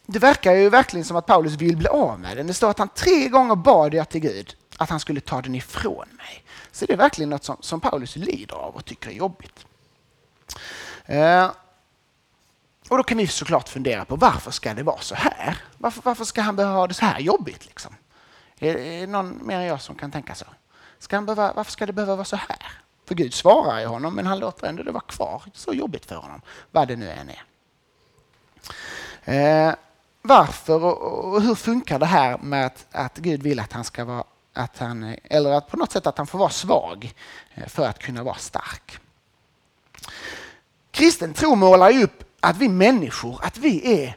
det 0.05 0.19
verkar 0.19 0.53
ju 0.53 0.69
verkligen 0.69 1.05
som 1.05 1.17
att 1.17 1.25
Paulus 1.25 1.53
vill 1.53 1.77
bli 1.77 1.87
av 1.87 2.19
med 2.19 2.37
den. 2.37 2.47
Det 2.47 2.53
står 2.53 2.69
att 2.69 2.79
han 2.79 2.89
tre 2.89 3.27
gånger 3.27 3.55
bad 3.55 3.93
jag 3.93 4.09
till 4.09 4.21
Gud 4.21 4.55
att 4.77 4.89
han 4.89 4.99
skulle 4.99 5.21
ta 5.21 5.41
den 5.41 5.55
ifrån 5.55 6.07
mig. 6.17 6.43
Så 6.71 6.85
det 6.85 6.93
är 6.93 6.97
verkligen 6.97 7.29
något 7.29 7.43
som, 7.43 7.57
som 7.59 7.81
Paulus 7.81 8.15
lider 8.15 8.55
av 8.55 8.75
och 8.75 8.85
tycker 8.85 9.09
är 9.09 9.13
jobbigt. 9.13 9.65
Eh, 11.05 11.51
och 12.87 12.97
då 12.97 13.03
kan 13.03 13.17
vi 13.17 13.27
såklart 13.27 13.69
fundera 13.69 14.05
på 14.05 14.15
varför 14.15 14.51
ska 14.51 14.73
det 14.73 14.83
vara 14.83 14.99
så 14.99 15.15
här? 15.15 15.57
Varför, 15.77 16.01
varför 16.05 16.25
ska 16.25 16.41
han 16.41 16.55
behöva 16.55 16.75
ha 16.75 16.87
det 16.87 16.93
så 16.93 17.05
här 17.05 17.19
jobbigt? 17.19 17.65
Liksom? 17.65 17.95
Är, 18.59 18.75
är 18.75 19.01
det 19.01 19.07
någon 19.07 19.47
mer 19.47 19.59
än 19.59 19.65
jag 19.65 19.81
som 19.81 19.95
kan 19.95 20.11
tänka 20.11 20.35
så? 20.35 20.45
Ska 20.99 21.15
han 21.17 21.25
behöva, 21.25 21.53
varför 21.53 21.71
ska 21.71 21.85
det 21.85 21.93
behöva 21.93 22.15
vara 22.15 22.25
så 22.25 22.35
här? 22.35 22.71
För 23.05 23.15
Gud 23.15 23.33
svarar 23.33 23.79
ju 23.79 23.85
honom 23.85 24.15
men 24.15 24.25
han 24.25 24.39
låter 24.39 24.67
ändå 24.67 24.83
det 24.83 24.91
vara 24.91 25.03
kvar. 25.03 25.43
Så 25.53 25.73
jobbigt 25.73 26.05
för 26.05 26.15
honom, 26.15 26.41
vad 26.71 26.87
det 26.87 26.95
nu 26.95 27.09
än 27.09 27.29
är. 27.29 27.43
Eh, 29.23 29.75
varför 30.21 30.83
och, 30.83 31.33
och, 31.33 31.41
hur 31.41 31.55
funkar 31.55 31.99
det 31.99 32.05
här 32.05 32.37
med 32.37 32.65
att, 32.65 32.87
att 32.91 33.17
Gud 33.17 33.43
vill 33.43 33.59
att 33.59 33.73
han 33.73 33.83
ska 33.83 34.05
vara 34.05 34.23
att 34.53 34.77
han, 34.77 35.15
eller 35.23 35.51
att 35.51 35.67
på 35.67 35.77
något 35.77 35.91
sätt 35.91 36.07
att 36.07 36.17
han 36.17 36.27
får 36.27 36.39
vara 36.39 36.49
svag 36.49 37.13
eh, 37.53 37.67
för 37.67 37.87
att 37.87 37.99
kunna 37.99 38.23
vara 38.23 38.35
stark. 38.35 38.99
Kristen 40.91 41.33
tro 41.33 41.55
målar 41.55 41.89
ju 41.89 42.03
upp 42.03 42.26
att 42.47 42.57
vi 42.57 42.69
människor, 42.69 43.39
att 43.43 43.57
vi 43.57 44.03
är, 44.03 44.15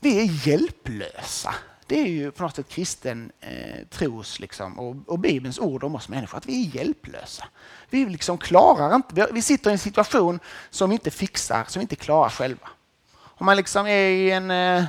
vi 0.00 0.20
är 0.20 0.48
hjälplösa. 0.48 1.54
Det 1.86 2.00
är 2.00 2.06
ju 2.06 2.30
på 2.30 2.42
något 2.42 2.56
sätt 2.56 2.68
kristen 2.68 3.32
eh, 3.40 3.86
tros 3.90 4.40
liksom, 4.40 4.78
och, 4.78 4.96
och 5.06 5.18
Bibelns 5.18 5.58
ord 5.58 5.84
om 5.84 5.94
oss 5.94 6.08
människor, 6.08 6.38
att 6.38 6.46
vi 6.46 6.66
är 6.66 6.76
hjälplösa. 6.76 7.44
Vi 7.90 8.06
liksom 8.06 8.38
klarar 8.38 8.94
inte, 8.94 9.28
vi 9.32 9.42
sitter 9.42 9.70
i 9.70 9.72
en 9.72 9.78
situation 9.78 10.40
som 10.70 10.90
vi 10.90 10.94
inte 10.94 11.10
fixar, 11.10 11.64
som 11.68 11.80
vi 11.80 11.82
inte 11.82 11.96
klarar 11.96 12.30
själva. 12.30 12.68
Om 13.14 13.46
man 13.46 13.56
liksom 13.56 13.86
är 13.86 14.08
i 14.08 14.30
en 14.30 14.50
eh, 14.50 14.84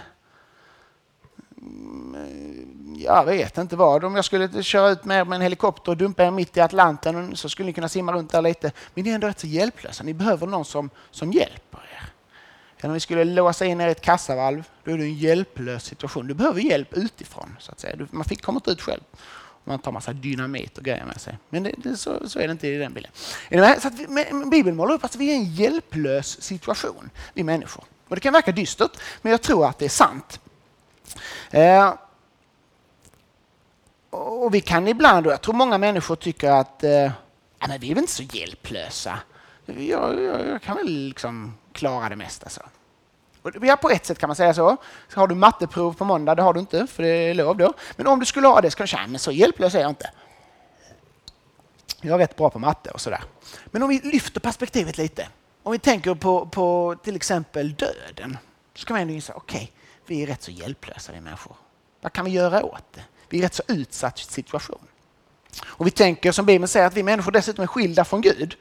jag 3.05 3.25
vet 3.25 3.57
inte 3.57 3.75
vad. 3.75 4.03
Om 4.03 4.15
jag 4.15 4.25
skulle 4.25 4.63
köra 4.63 4.89
ut 4.89 5.05
med, 5.05 5.27
med 5.27 5.35
en 5.35 5.41
helikopter 5.41 5.91
och 5.91 5.97
dumpa 5.97 6.23
er 6.23 6.31
mitt 6.31 6.57
i 6.57 6.61
Atlanten 6.61 7.35
så 7.35 7.49
skulle 7.49 7.65
ni 7.65 7.73
kunna 7.73 7.89
simma 7.89 8.13
runt 8.13 8.31
där 8.31 8.41
lite. 8.41 8.71
Men 8.93 9.03
ni 9.03 9.09
är 9.09 9.15
ändå 9.15 9.27
rätt 9.27 9.39
så 9.39 9.47
hjälplösa. 9.47 10.03
Ni 10.03 10.13
behöver 10.13 10.47
någon 10.47 10.65
som, 10.65 10.89
som 11.11 11.31
hjälper 11.31 11.79
er. 11.93 12.09
Eller 12.77 12.89
om 12.89 12.93
vi 12.93 12.99
skulle 12.99 13.23
låsa 13.23 13.65
in 13.65 13.81
er 13.81 13.87
i 13.87 13.91
ett 13.91 14.01
kassavalv, 14.01 14.63
då 14.83 14.91
är 14.91 14.97
det 14.97 15.03
en 15.03 15.13
hjälplös 15.13 15.83
situation. 15.83 16.27
Du 16.27 16.33
behöver 16.33 16.61
hjälp 16.61 16.93
utifrån. 16.93 17.55
så 17.59 17.71
att 17.71 17.79
säga. 17.79 18.07
Man 18.11 18.25
fick 18.25 18.41
komma 18.41 18.61
ut 18.65 18.81
själv. 18.81 19.01
Man 19.63 19.79
tar 19.79 19.91
massa 19.91 20.13
dynamit 20.13 20.77
och 20.77 20.83
grejer 20.83 21.05
med 21.05 21.21
sig. 21.21 21.37
Men 21.49 21.63
det, 21.63 21.71
det, 21.77 21.97
så, 21.97 22.29
så, 22.29 22.39
är 22.39 22.47
det 22.47 22.51
inte 22.51 22.67
i 22.67 22.77
den 22.77 22.93
bilden. 22.93 23.11
Så 23.81 23.87
att 23.87 23.93
vi, 23.93 24.07
Bibeln 24.51 24.75
målar 24.75 24.95
upp 24.95 25.03
att 25.03 25.15
vi 25.15 25.29
är 25.29 25.33
i 25.33 25.35
en 25.35 25.53
hjälplös 25.53 26.41
situation, 26.41 27.09
vi 27.33 27.43
människor. 27.43 27.83
Och 28.07 28.15
det 28.15 28.21
kan 28.21 28.33
verka 28.33 28.51
dystert, 28.51 28.91
men 29.21 29.31
jag 29.31 29.41
tror 29.41 29.67
att 29.67 29.79
det 29.79 29.85
är 29.85 29.89
sant. 29.89 30.39
Eh, 31.51 31.93
och 34.15 34.53
vi 34.53 34.61
kan 34.61 34.87
ibland, 34.87 35.27
och 35.27 35.33
jag 35.33 35.41
tror 35.41 35.55
många 35.55 35.77
människor 35.77 36.15
tycker 36.15 36.51
att 36.51 36.83
eh, 36.83 37.11
ja, 37.59 37.67
men 37.67 37.79
vi 37.79 37.91
är 37.91 37.95
väl 37.95 38.03
inte 38.03 38.13
så 38.13 38.23
hjälplösa. 38.23 39.19
Jag, 39.65 40.23
jag, 40.23 40.47
jag 40.47 40.61
kan 40.61 40.75
väl 40.75 40.87
liksom 40.87 41.57
klara 41.71 42.09
det 42.09 42.15
mesta. 42.15 42.49
så. 42.49 42.61
Och 43.41 43.51
ja, 43.61 43.75
på 43.75 43.89
ett 43.89 44.05
sätt 44.05 44.19
kan 44.19 44.29
man 44.29 44.35
säga 44.35 44.53
så. 44.53 44.77
så. 45.09 45.19
Har 45.19 45.27
du 45.27 45.35
matteprov 45.35 45.93
på 45.93 46.05
måndag, 46.05 46.35
det 46.35 46.41
har 46.41 46.53
du 46.53 46.59
inte 46.59 46.87
för 46.87 47.03
det 47.03 47.09
är 47.09 47.33
lov 47.33 47.57
då. 47.57 47.73
Men 47.95 48.07
om 48.07 48.19
du 48.19 48.25
skulle 48.25 48.47
ha 48.47 48.61
det 48.61 48.71
så 48.71 48.77
kanske, 48.77 48.95
du 48.95 48.99
säga, 48.99 49.07
men 49.07 49.19
så 49.19 49.31
hjälplös 49.31 49.75
är 49.75 49.79
jag 49.79 49.89
inte. 49.89 50.11
Jag 52.01 52.13
är 52.13 52.17
rätt 52.17 52.35
bra 52.35 52.49
på 52.49 52.59
matte 52.59 52.89
och 52.89 53.01
sådär. 53.01 53.23
Men 53.65 53.83
om 53.83 53.89
vi 53.89 53.99
lyfter 53.99 54.39
perspektivet 54.39 54.97
lite. 54.97 55.27
Om 55.63 55.71
vi 55.71 55.79
tänker 55.79 56.15
på, 56.15 56.45
på 56.45 56.95
till 57.03 57.15
exempel 57.15 57.73
döden. 57.73 58.37
Så 58.73 58.85
kan 58.85 58.93
man 58.93 59.01
ändå 59.01 59.13
inse, 59.13 59.33
okej, 59.33 59.57
okay, 59.57 59.67
vi 60.05 60.23
är 60.23 60.27
rätt 60.27 60.43
så 60.43 60.51
hjälplösa 60.51 61.11
vi 61.11 61.21
människor. 61.21 61.55
Vad 62.01 62.13
kan 62.13 62.25
vi 62.25 62.31
göra 62.31 62.63
åt 62.65 62.93
det? 62.93 63.01
Vi 63.29 63.37
är 63.37 63.41
en 63.41 63.43
rätt 63.43 63.53
så 63.53 63.63
utsatt 63.67 64.17
situation. 64.17 64.87
Och 65.63 65.87
vi 65.87 65.91
tänker, 65.91 66.31
som 66.31 66.45
Bibeln 66.45 66.67
säger, 66.67 66.87
att 66.87 66.93
vi 66.93 67.03
människor 67.03 67.31
dessutom 67.31 67.63
är 67.63 67.67
skilda 67.67 68.05
från 68.05 68.21
Gud. 68.21 68.55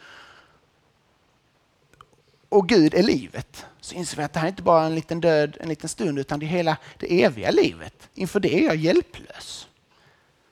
Och 2.48 2.68
Gud 2.68 2.94
är 2.94 3.02
livet. 3.02 3.66
Så 3.80 3.94
inser 3.94 4.16
vi 4.16 4.22
att 4.22 4.32
det 4.32 4.38
här 4.38 4.46
är 4.46 4.50
inte 4.50 4.62
bara 4.62 4.84
en 4.84 4.94
liten 4.94 5.20
död 5.20 5.56
en 5.60 5.68
liten 5.68 5.88
stund, 5.88 6.18
utan 6.18 6.40
det 6.40 6.46
är 6.46 6.48
hela 6.48 6.76
det 6.98 7.22
eviga 7.22 7.50
livet. 7.50 8.08
Inför 8.14 8.40
det 8.40 8.54
är 8.54 8.64
jag 8.64 8.76
hjälplös. 8.76 9.68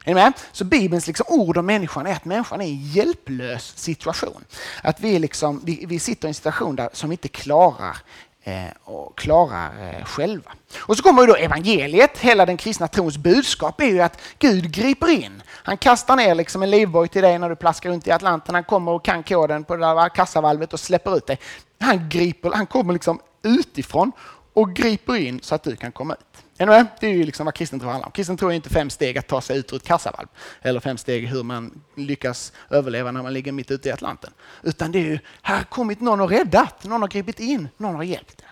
Är 0.05 0.09
ni 0.11 0.15
med? 0.15 0.33
Så 0.53 0.65
Bibelns 0.65 1.07
liksom 1.07 1.27
ord 1.29 1.57
om 1.57 1.67
människan 1.67 2.07
är 2.07 2.13
att 2.13 2.25
människan 2.25 2.61
är 2.61 2.67
i 2.67 2.71
en 2.71 2.87
hjälplös 2.87 3.79
situation. 3.79 4.45
Att 4.83 5.01
vi, 5.01 5.19
liksom, 5.19 5.61
vi, 5.65 5.85
vi 5.87 5.99
sitter 5.99 6.29
i 6.29 6.31
en 6.31 6.35
situation 6.35 6.77
där, 6.77 6.91
som 6.93 7.11
vi 7.11 7.15
inte 7.15 7.29
klarar 7.29 7.97
Eh, 8.45 8.65
och 8.85 9.19
klarar 9.19 9.71
eh, 9.83 10.05
själva. 10.05 10.53
Och 10.79 10.97
så 10.97 11.03
kommer 11.03 11.27
då 11.27 11.35
evangeliet, 11.35 12.19
hela 12.19 12.47
den 12.47 12.57
kristna 12.57 12.89
trons 12.89 13.17
budskap 13.17 13.81
är 13.81 13.87
ju 13.87 14.01
att 14.01 14.21
Gud 14.39 14.73
griper 14.73 15.11
in. 15.11 15.43
Han 15.47 15.77
kastar 15.77 16.17
ner 16.17 16.35
liksom 16.35 16.63
en 16.63 16.71
livboj 16.71 17.09
till 17.09 17.23
dig 17.23 17.39
när 17.39 17.49
du 17.49 17.57
plaskar 17.57 17.91
runt 17.91 18.07
i 18.07 18.11
Atlanten. 18.11 18.55
Han 18.55 18.65
kommer 18.65 18.93
och 18.93 19.05
kan 19.05 19.23
koden 19.23 19.65
på 19.65 19.77
det 19.77 19.87
där 19.87 20.09
kassavalvet 20.09 20.73
och 20.73 20.81
släpper 20.81 21.17
ut 21.17 21.27
dig. 21.27 21.39
Han, 21.81 22.09
griper, 22.09 22.51
han 22.51 22.67
kommer 22.67 22.93
liksom 22.93 23.21
utifrån 23.43 24.13
och 24.53 24.75
griper 24.75 25.17
in 25.17 25.41
så 25.43 25.55
att 25.55 25.63
du 25.63 25.77
kan 25.77 25.93
komma 25.93 26.15
ut. 26.15 26.42
Är 26.59 26.87
Det 27.01 27.07
är 27.07 27.11
ju 27.11 27.25
liksom 27.25 27.45
vad 27.45 27.55
kristen 27.55 27.81
tro 27.81 27.89
handlar 27.89 28.07
om. 28.07 28.13
Kristen 28.13 28.37
tro 28.37 28.49
är 28.49 28.53
inte 28.53 28.71
fem 28.71 28.91
steg 28.91 29.19
att 29.19 29.27
ta 29.27 29.41
sig 29.41 29.59
ut 29.59 29.73
ur 29.73 29.77
ett 29.77 29.85
kassavalv 29.85 30.29
eller 30.63 30.81
fem 30.81 30.99
steg 30.99 31.29
hur 31.29 31.43
man 31.43 31.83
lyckas 31.97 32.53
överleva 32.71 33.11
när 33.11 33.23
man 33.23 33.33
ligger 33.33 33.53
mitt 33.53 33.71
ute 33.71 33.89
i 33.89 33.93
Atlanten. 33.93 34.33
Utan 34.63 34.93
det 34.93 34.99
är 34.99 35.03
ju, 35.03 35.19
här 35.43 35.57
har 35.57 35.65
kommit 35.65 36.01
någon 36.01 36.21
och 36.21 36.31
räddat, 36.31 36.85
någon 36.85 37.01
har 37.01 37.09
gripit 37.09 37.41
in, 37.41 37.69
någon 37.77 37.95
har 37.95 38.03
hjälpt. 38.03 38.43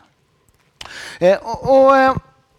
Eh, 1.19 1.39
och, 1.39 1.87
och, 1.87 1.97
eh, 1.97 2.17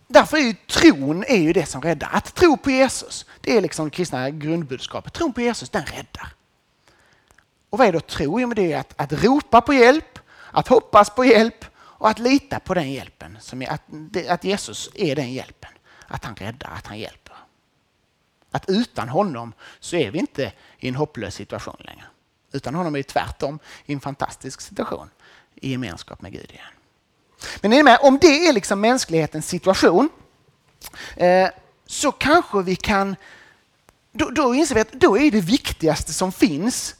därför 0.07 0.37
är 0.37 0.41
ju 0.41 0.53
tron 0.53 1.23
är 1.27 1.37
ju 1.37 1.53
det 1.53 1.65
som 1.65 1.81
räddar. 1.81 2.09
Att 2.11 2.35
tro 2.35 2.57
på 2.57 2.71
Jesus, 2.71 3.25
det 3.41 3.57
är 3.57 3.61
liksom 3.61 3.85
det 3.85 3.91
kristna 3.91 4.29
grundbudskapet. 4.29 5.13
Tron 5.13 5.33
på 5.33 5.41
Jesus, 5.41 5.69
den 5.69 5.83
räddar. 5.85 6.33
Och 7.69 7.77
vad 7.77 7.87
är 7.87 7.93
då 7.93 7.99
tro? 7.99 8.39
Jo, 8.39 8.47
men 8.47 8.55
det 8.55 8.73
är 8.73 8.79
att, 8.79 8.93
att 8.95 9.23
ropa 9.23 9.61
på 9.61 9.73
hjälp, 9.73 10.19
att 10.51 10.67
hoppas 10.67 11.09
på 11.09 11.25
hjälp 11.25 11.65
och 12.01 12.09
att 12.09 12.19
lita 12.19 12.59
på 12.59 12.73
den 12.73 12.91
hjälpen, 12.91 13.37
som 13.41 13.61
är, 13.61 13.69
att, 13.69 13.81
att 14.29 14.43
Jesus 14.43 14.89
är 14.95 15.15
den 15.15 15.33
hjälpen. 15.33 15.69
Att 16.07 16.25
han 16.25 16.35
räddar, 16.35 16.69
att 16.77 16.87
han 16.87 16.99
hjälper. 16.99 17.35
Att 18.51 18.69
utan 18.69 19.09
honom 19.09 19.53
så 19.79 19.95
är 19.95 20.11
vi 20.11 20.19
inte 20.19 20.53
i 20.79 20.87
en 20.87 20.95
hopplös 20.95 21.35
situation 21.35 21.75
längre. 21.79 22.03
Utan 22.51 22.75
honom 22.75 22.95
är 22.95 22.99
vi 22.99 23.03
tvärtom 23.03 23.59
i 23.85 23.93
en 23.93 23.99
fantastisk 23.99 24.61
situation 24.61 25.09
i 25.55 25.71
gemenskap 25.71 26.21
med 26.21 26.31
Gud 26.31 26.51
igen. 26.51 26.65
Men 27.61 27.73
är 27.73 27.83
med? 27.83 27.99
om 28.01 28.17
det 28.17 28.47
är 28.47 28.53
liksom 28.53 28.81
mänsklighetens 28.81 29.47
situation 29.47 30.09
eh, 31.15 31.49
så 31.85 32.11
kanske 32.11 32.61
vi 32.61 32.75
kan... 32.75 33.15
Då, 34.11 34.29
då 34.29 34.55
inser 34.55 34.75
vi 34.75 34.81
att 34.81 34.91
då 34.91 35.17
är 35.17 35.31
det 35.31 35.41
viktigaste 35.41 36.13
som 36.13 36.31
finns, 36.31 36.95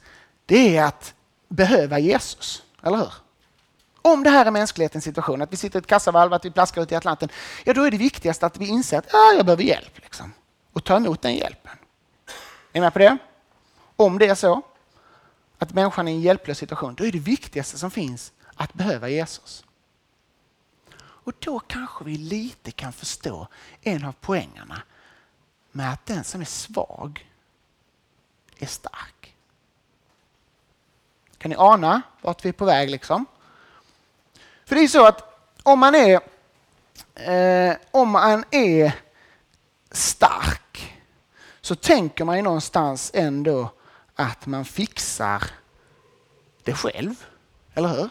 det 0.46 0.77
är 0.77 0.84
att 0.84 1.13
behöva 1.48 2.00
Jesus. 2.00 2.63
Eller 2.84 2.98
hur? 2.98 3.13
Om 4.01 4.24
det 4.24 4.29
här 4.29 4.46
är 4.46 4.51
mänsklighetens 4.51 5.03
situation, 5.03 5.41
att 5.41 5.53
vi 5.53 5.58
sitter 5.58 5.79
i 5.79 5.81
ett 5.81 5.88
kassavalv, 5.88 6.34
att 6.34 6.46
vi 6.46 6.51
plaskar 6.51 6.81
ut 6.81 6.91
i 6.91 6.96
Atlanten, 6.96 7.29
ja 7.63 7.74
då 7.74 7.84
är 7.84 7.91
det 7.91 7.98
viktigast 7.98 8.43
att 8.43 8.58
vi 8.58 8.67
inser 8.67 8.98
att 8.98 9.05
ja, 9.12 9.34
jag 9.38 9.46
behöver 9.46 9.63
hjälp. 9.63 10.00
Liksom, 10.01 10.34
och 10.74 10.84
ta 10.84 10.96
emot 10.96 11.22
den 11.22 11.36
hjälpen. 11.36 11.72
Är 12.72 12.74
ni 12.74 12.81
med 12.81 12.93
på 12.93 13.00
det? 13.00 13.17
Om 13.96 14.20
det 14.20 14.27
är 14.27 14.36
så 14.36 14.62
att 15.58 15.74
människan 15.74 16.08
är 16.08 16.12
i 16.12 16.15
en 16.15 16.22
hjälplös 16.22 16.58
situation, 16.58 16.96
då 16.96 17.05
är 17.05 17.12
det 17.12 17.20
viktigaste 17.20 17.77
som 17.77 17.91
finns 17.91 18.31
att 18.55 18.74
behöva 18.74 19.10
Jesus. 19.10 19.63
Och 21.24 21.34
då 21.39 21.60
kanske 21.60 22.03
vi 22.03 22.17
lite 22.17 22.72
kan 22.72 22.93
förstå 22.93 23.48
en 23.81 24.05
av 24.05 24.12
poängerna 24.12 24.81
med 25.72 25.93
att 25.93 26.05
den 26.05 26.24
som 26.24 26.41
är 26.41 26.46
svag 26.46 27.29
är 28.58 28.65
stark. 28.65 29.36
Kan 31.38 31.50
ni 31.50 31.55
ana 31.58 32.01
vart 32.22 32.46
vi 32.46 32.50
är 32.50 32.53
på 32.53 32.65
väg? 32.65 32.89
liksom? 32.89 33.25
För 34.71 34.75
det 34.75 34.83
är 34.83 34.87
så 34.87 35.05
att 35.05 35.47
om 35.63 35.79
man 35.79 35.95
är, 35.95 36.21
eh, 37.15 37.75
om 37.91 38.09
man 38.09 38.43
är 38.51 38.91
stark 39.91 40.97
så 41.61 41.75
tänker 41.75 42.25
man 42.25 42.35
ju 42.35 42.41
någonstans 42.41 43.11
ändå 43.13 43.69
att 44.15 44.45
man 44.45 44.65
fixar 44.65 45.43
det 46.63 46.73
själv. 46.73 47.25
Eller 47.73 47.87
hur? 47.89 48.09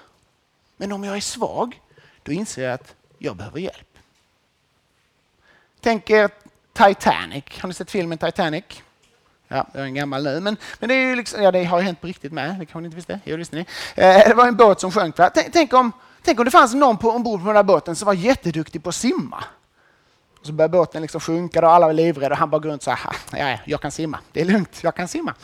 Men 0.76 0.92
om 0.92 1.04
jag 1.04 1.16
är 1.16 1.20
svag, 1.20 1.80
då 2.22 2.32
inser 2.32 2.64
jag 2.64 2.72
att 2.72 2.94
jag 3.18 3.36
behöver 3.36 3.60
hjälp. 3.60 3.98
Tänk 5.80 6.10
er 6.10 6.30
Titanic. 6.72 7.44
Har 7.60 7.68
ni 7.68 7.74
sett 7.74 7.90
filmen 7.90 8.18
Titanic? 8.18 8.64
Ja, 9.48 9.66
det 9.72 9.78
är 9.78 9.84
en 9.84 9.94
gammal 9.94 10.24
nu, 10.24 10.40
men, 10.40 10.56
men 10.78 10.88
det, 10.88 10.94
är 10.94 11.08
ju 11.08 11.16
liksom, 11.16 11.42
ja, 11.42 11.50
det 11.50 11.64
har 11.64 11.78
ju 11.78 11.84
hänt 11.84 12.00
på 12.00 12.06
riktigt 12.06 12.32
med. 12.32 12.50
Det 12.58 12.66
kanske 12.66 12.80
ni 12.80 12.84
inte 12.84 12.96
visste? 12.96 13.20
Jo, 13.24 13.30
det 13.30 13.38
visste 13.38 13.56
ni. 13.56 13.66
Eh, 13.94 14.28
det 14.28 14.34
var 14.34 14.48
en 14.48 14.56
båt 14.56 14.80
som 14.80 14.92
sjönk. 14.92 15.16
Tänk, 15.16 15.52
tänk, 15.52 15.72
om, 15.72 15.92
tänk 16.22 16.38
om 16.38 16.44
det 16.44 16.50
fanns 16.50 16.74
någon 16.74 16.98
på, 16.98 17.10
ombord 17.10 17.40
på 17.40 17.46
den 17.46 17.54
där 17.54 17.62
båten 17.62 17.96
som 17.96 18.06
var 18.06 18.14
jätteduktig 18.14 18.82
på 18.82 18.88
att 18.88 18.94
simma. 18.94 19.44
Och 20.40 20.46
så 20.46 20.52
börjar 20.52 20.68
båten 20.68 21.02
liksom 21.02 21.20
sjunka 21.20 21.60
och 21.60 21.72
alla 21.72 21.86
var 21.86 21.94
livrädda 21.94 22.34
och 22.34 22.38
han 22.38 22.50
bara 22.50 22.58
går 22.58 22.70
runt 22.70 22.82
så 22.82 22.90
här. 22.90 23.16
Ja, 23.32 23.58
jag 23.64 23.80
kan 23.80 23.90
simma. 23.90 24.18
Det 24.32 24.40
är 24.40 24.44
lugnt, 24.44 24.80
jag 24.82 24.94
kan 24.94 25.08
simma. 25.08 25.34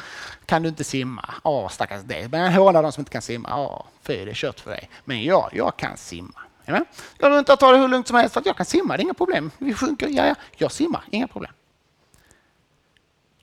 Kan 0.46 0.62
du 0.62 0.68
inte 0.68 0.84
simma? 0.84 1.34
Åh, 1.42 1.68
stackars 1.68 2.02
dig. 2.02 2.28
Men 2.28 2.52
håna 2.52 2.82
de 2.82 2.92
som 2.92 3.00
inte 3.00 3.10
kan 3.10 3.22
simma. 3.22 3.56
Åh, 3.56 3.82
fy, 4.02 4.24
det 4.24 4.30
är 4.30 4.34
kört 4.34 4.60
för 4.60 4.70
dig. 4.70 4.90
Men 5.04 5.24
ja, 5.24 5.50
jag 5.52 5.76
kan 5.76 5.96
simma. 5.96 6.40
Ja, 6.64 6.84
jag 7.18 7.30
vill 7.30 7.38
inte 7.38 7.56
ta 7.56 7.72
det 7.72 7.78
hur 7.78 7.88
lugnt 7.88 8.06
som 8.06 8.16
helst 8.16 8.32
för 8.32 8.40
att 8.40 8.46
jag 8.46 8.56
kan 8.56 8.66
simma, 8.66 8.96
det 8.96 9.00
är 9.00 9.04
inga 9.04 9.14
problem. 9.14 9.50
Vi 9.58 9.74
sjunker, 9.74 10.08
ja, 10.08 10.26
ja, 10.26 10.34
jag 10.56 10.72
simmar, 10.72 11.04
inga 11.10 11.28
problem. 11.28 11.52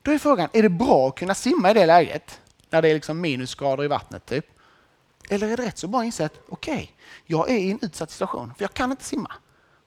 Då 0.01 0.11
är 0.11 0.17
frågan, 0.17 0.49
är 0.53 0.63
det 0.63 0.69
bra 0.69 1.07
att 1.07 1.15
kunna 1.15 1.35
simma 1.35 1.71
i 1.71 1.73
det 1.73 1.85
läget? 1.85 2.39
När 2.69 2.81
det 2.81 2.89
är 2.89 2.93
liksom 2.93 3.21
minusgrader 3.21 3.83
i 3.83 3.87
vattnet 3.87 4.25
typ. 4.25 4.45
Eller 5.29 5.47
är 5.47 5.57
det 5.57 5.63
rätt 5.65 5.77
så 5.77 5.87
bra 5.87 6.05
inse 6.05 6.25
att 6.25 6.39
okej, 6.49 6.73
okay, 6.73 6.87
jag 7.25 7.49
är 7.49 7.57
i 7.57 7.71
en 7.71 7.79
utsatt 7.81 8.11
situation 8.11 8.53
för 8.57 8.63
jag 8.63 8.73
kan 8.73 8.91
inte 8.91 9.03
simma. 9.03 9.31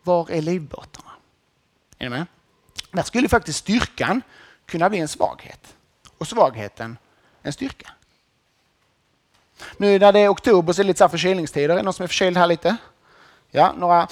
Var 0.02 0.30
är 0.30 0.42
livbåtarna? 0.42 1.10
Är 1.98 2.04
ni 2.04 2.10
med? 2.10 2.26
Där 2.92 3.02
skulle 3.02 3.28
faktiskt 3.28 3.58
styrkan 3.58 4.22
kunna 4.66 4.90
bli 4.90 4.98
en 4.98 5.08
svaghet 5.08 5.74
och 6.18 6.28
svagheten 6.28 6.98
en 7.42 7.52
styrka. 7.52 7.90
Nu 9.76 9.98
när 9.98 10.12
det 10.12 10.20
är 10.20 10.28
oktober 10.28 10.72
så 10.72 10.80
är 10.80 10.84
det 10.84 10.88
lite 10.88 10.98
så 10.98 11.08
förkylningstider. 11.08 11.68
Är 11.68 11.76
det 11.76 11.82
någon 11.82 11.94
som 11.94 12.02
är 12.02 12.08
förkyld 12.08 12.36
här 12.36 12.46
lite? 12.46 12.76
Ja, 13.50 13.74
några 13.76 14.08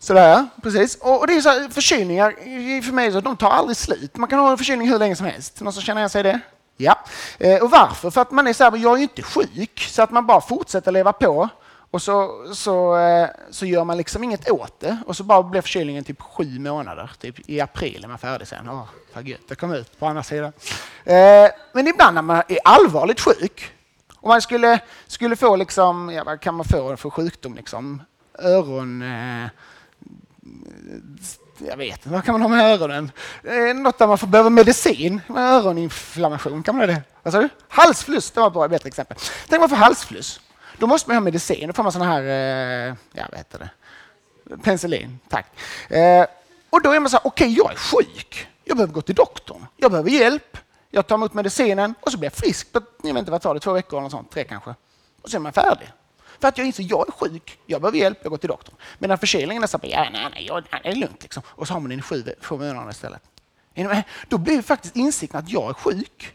Sådär, 0.00 0.46
precis. 0.62 0.96
Och, 0.96 1.20
och 1.20 1.26
det 1.26 1.34
är 1.34 1.40
så 1.40 1.48
här, 1.48 1.68
förkylningar, 1.68 2.82
för 2.82 2.92
mig, 2.92 3.12
så, 3.12 3.20
de 3.20 3.36
tar 3.36 3.50
aldrig 3.50 3.76
slut. 3.76 4.16
Man 4.16 4.28
kan 4.28 4.38
ha 4.38 4.50
en 4.50 4.58
förkylning 4.58 4.88
hur 4.88 4.98
länge 4.98 5.16
som 5.16 5.26
helst. 5.26 5.60
Någon 5.60 5.72
som 5.72 5.82
känner 5.82 6.00
igen 6.00 6.10
sig 6.10 6.20
i 6.20 6.22
det? 6.22 6.40
Ja. 6.80 6.98
Eh, 7.38 7.62
och 7.62 7.70
varför? 7.70 8.10
För 8.10 8.20
att 8.20 8.30
man 8.30 8.46
är 8.46 8.52
så 8.52 8.64
här, 8.64 8.76
jag 8.76 8.92
är 8.92 8.96
ju 8.96 9.02
inte 9.02 9.22
sjuk, 9.22 9.86
så 9.90 10.02
att 10.02 10.10
man 10.10 10.26
bara 10.26 10.40
fortsätter 10.40 10.92
leva 10.92 11.12
på. 11.12 11.48
Och 11.90 12.02
så, 12.02 12.46
så, 12.54 12.96
eh, 12.98 13.28
så 13.50 13.66
gör 13.66 13.84
man 13.84 13.96
liksom 13.96 14.24
inget 14.24 14.50
åt 14.50 14.80
det. 14.80 14.98
Och 15.06 15.16
så 15.16 15.24
bara 15.24 15.42
blir 15.42 15.60
förkylningen 15.60 16.04
typ 16.04 16.22
sju 16.22 16.58
månader. 16.58 17.10
Typ 17.20 17.50
i 17.50 17.60
april 17.60 18.04
är 18.04 18.08
man 18.08 18.18
färdig 18.18 18.48
sen. 18.48 18.68
Åh, 18.68 18.84
vad 19.14 19.28
gött, 19.28 19.40
det 19.48 19.54
kom 19.54 19.72
ut 19.72 19.98
på 19.98 20.06
andra 20.06 20.22
sidan. 20.22 20.52
Eh, 21.04 21.50
men 21.72 21.88
ibland 21.88 22.14
när 22.14 22.22
man 22.22 22.42
är 22.48 22.58
allvarligt 22.64 23.20
sjuk, 23.20 23.72
och 24.16 24.28
man 24.28 24.42
skulle, 24.42 24.80
skulle 25.06 25.36
få 25.36 25.56
liksom, 25.56 26.10
ja, 26.10 26.24
vad 26.24 26.40
kan 26.40 26.54
man 26.54 26.64
få 26.64 26.96
för 26.96 27.10
sjukdom 27.10 27.54
liksom? 27.54 28.02
Öron... 28.38 29.02
Eh, 29.02 29.48
jag 31.58 31.76
vet 31.76 31.96
inte, 31.96 32.08
vad 32.08 32.24
kan 32.24 32.32
man 32.32 32.42
ha 32.42 32.48
med 32.48 32.72
öronen? 32.72 33.12
Eh, 33.44 33.74
något 33.74 33.98
där 33.98 34.06
man 34.06 34.18
får 34.18 34.26
behöva 34.26 34.50
medicin 34.50 35.20
med 35.26 35.42
öroninflammation, 35.42 36.62
kan 36.62 36.76
man 36.76 36.88
ha 36.88 36.94
det? 36.94 37.02
Vad 37.22 37.32
sa 37.32 37.40
du? 37.40 37.48
Halsfluss, 37.68 38.30
det 38.30 38.40
var 38.40 38.64
ett 38.64 38.70
bättre 38.70 38.88
exempel. 38.88 39.16
Tänk 39.48 39.60
man 39.60 39.68
får 39.68 39.76
halsfluss. 39.76 40.40
Då 40.78 40.86
måste 40.86 41.10
man 41.10 41.16
ha 41.16 41.20
medicin, 41.20 41.66
då 41.66 41.72
får 41.72 41.82
man 41.82 41.92
sån 41.92 42.02
här, 42.02 42.22
eh, 42.22 42.94
ja 43.12 43.26
vad 43.30 43.38
heter 43.38 43.58
det? 43.58 43.70
Penicillin, 44.56 45.18
tack. 45.28 45.46
Eh, 45.90 46.26
och 46.70 46.82
då 46.82 46.92
är 46.92 47.00
man 47.00 47.10
så 47.10 47.16
här, 47.16 47.26
okej 47.26 47.46
okay, 47.46 47.56
jag 47.56 47.72
är 47.72 47.76
sjuk. 47.76 48.48
Jag 48.64 48.76
behöver 48.76 48.94
gå 48.94 49.00
till 49.00 49.14
doktorn. 49.14 49.66
Jag 49.76 49.90
behöver 49.90 50.10
hjälp. 50.10 50.56
Jag 50.90 51.06
tar 51.06 51.14
emot 51.14 51.34
medicinen 51.34 51.94
och 52.00 52.12
så 52.12 52.18
blir 52.18 52.26
jag 52.26 52.34
frisk 52.34 52.72
på, 52.72 52.80
jag 53.02 53.14
vet 53.14 53.18
inte 53.18 53.30
vad 53.30 53.42
tar 53.42 53.54
det, 53.54 53.60
två 53.60 53.72
veckor 53.72 53.98
eller 53.98 54.08
sånt, 54.08 54.30
tre 54.30 54.44
kanske. 54.44 54.74
Och 55.22 55.30
så 55.30 55.36
är 55.36 55.40
man 55.40 55.52
färdig. 55.52 55.92
För 56.40 56.48
att 56.48 56.58
jag 56.58 56.66
inser, 56.66 56.86
jag 56.88 57.08
är 57.08 57.12
sjuk, 57.12 57.58
jag 57.66 57.80
behöver 57.80 57.98
hjälp, 57.98 58.18
jag 58.22 58.30
går 58.30 58.38
till 58.38 58.48
doktorn. 58.48 58.74
Medan 58.98 59.18
förkylningen 59.18 59.62
är 59.62 59.66
så 59.66 59.78
här, 59.82 59.88
ja, 59.88 60.08
nej, 60.12 60.28
nej, 60.34 60.80
det 60.82 60.88
är 60.88 60.94
lugnt 60.94 61.22
liksom. 61.22 61.42
Och 61.46 61.66
så 61.66 61.72
har 61.72 61.80
man 61.80 61.90
den 61.90 61.98
i 61.98 62.02
sju, 62.02 62.24
månader 62.50 62.90
istället. 62.90 63.22
Då 64.28 64.38
blir 64.38 64.62
faktiskt 64.62 64.96
insikten 64.96 65.40
att 65.40 65.50
jag 65.50 65.70
är 65.70 65.74
sjuk 65.74 66.34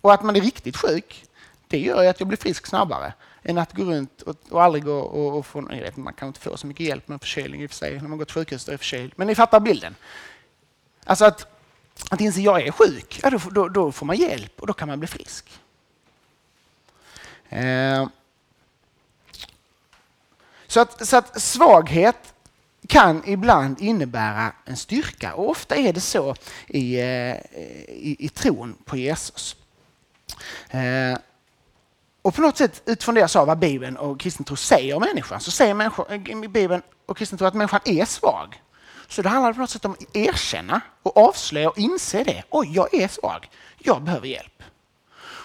och 0.00 0.12
att 0.12 0.22
man 0.22 0.36
är 0.36 0.40
riktigt 0.40 0.76
sjuk, 0.76 1.24
det 1.68 1.78
gör 1.78 2.02
ju 2.02 2.08
att 2.08 2.20
jag 2.20 2.28
blir 2.28 2.38
frisk 2.38 2.66
snabbare 2.66 3.12
än 3.42 3.58
att 3.58 3.72
gå 3.72 3.84
runt 3.84 4.22
och, 4.22 4.36
och 4.50 4.62
aldrig 4.62 4.84
gå 4.84 4.98
och, 4.98 5.38
och 5.38 5.46
få... 5.46 5.68
Jag 5.70 5.80
vet, 5.80 5.96
man 5.96 6.14
kan 6.14 6.28
inte 6.28 6.40
få 6.40 6.56
så 6.56 6.66
mycket 6.66 6.86
hjälp 6.86 7.08
med 7.08 7.20
förkylning 7.20 7.62
i 7.62 7.66
och 7.66 7.70
för 7.70 7.76
sig 7.76 8.00
när 8.00 8.08
man 8.08 8.18
går 8.18 8.24
till 8.24 8.34
sjukhuset 8.34 8.68
och 8.68 8.74
är 8.74 8.78
förkyld. 8.78 9.12
Men 9.16 9.26
ni 9.26 9.34
fattar 9.34 9.60
bilden. 9.60 9.94
Alltså 11.04 11.24
att, 11.24 11.46
att 12.10 12.20
inse 12.20 12.40
jag 12.40 12.66
är 12.66 12.72
sjuk, 12.72 13.20
ja, 13.22 13.30
då, 13.30 13.38
då, 13.50 13.68
då, 13.68 13.92
får 13.92 14.06
man 14.06 14.16
hjälp 14.16 14.60
och 14.60 14.66
då 14.66 14.72
kan 14.72 14.88
man 14.88 14.98
bli 14.98 15.08
frisk. 15.08 15.60
Eh. 17.48 18.06
Så, 20.68 20.80
att, 20.80 21.06
så 21.06 21.16
att 21.16 21.40
svaghet 21.42 22.34
kan 22.86 23.22
ibland 23.26 23.80
innebära 23.80 24.52
en 24.64 24.76
styrka 24.76 25.34
och 25.34 25.50
ofta 25.50 25.76
är 25.76 25.92
det 25.92 26.00
så 26.00 26.34
i, 26.66 27.00
eh, 27.00 27.36
i, 27.88 28.16
i 28.18 28.28
tron 28.28 28.76
på 28.84 28.96
Jesus. 28.96 29.56
Eh, 30.70 31.18
och 32.22 32.34
på 32.34 32.40
något 32.40 32.56
sätt 32.56 32.82
utifrån 32.86 33.14
det 33.14 33.20
jag 33.20 33.30
sa 33.30 33.44
vad 33.44 33.58
Bibeln 33.58 33.96
och 33.96 34.20
kristen 34.20 34.44
tro 34.44 34.56
säger 34.56 34.94
om 34.94 35.02
människan 35.02 35.40
så 35.40 35.50
säger 35.50 35.74
människan, 35.74 36.06
eh, 36.10 36.50
Bibeln 36.50 36.82
och 37.06 37.16
kristen 37.16 37.38
tro 37.38 37.46
att 37.46 37.54
människan 37.54 37.80
är 37.84 38.04
svag. 38.04 38.62
Så 39.08 39.22
det 39.22 39.28
handlar 39.28 39.52
på 39.52 39.60
något 39.60 39.70
sätt 39.70 39.84
om 39.84 39.92
att 39.92 40.16
erkänna 40.16 40.80
och 41.02 41.16
avslöja 41.16 41.70
och 41.70 41.78
inse 41.78 42.24
det. 42.24 42.42
Oj, 42.50 42.70
jag 42.74 42.94
är 42.94 43.08
svag. 43.08 43.50
Jag 43.78 44.02
behöver 44.02 44.26
hjälp. 44.26 44.57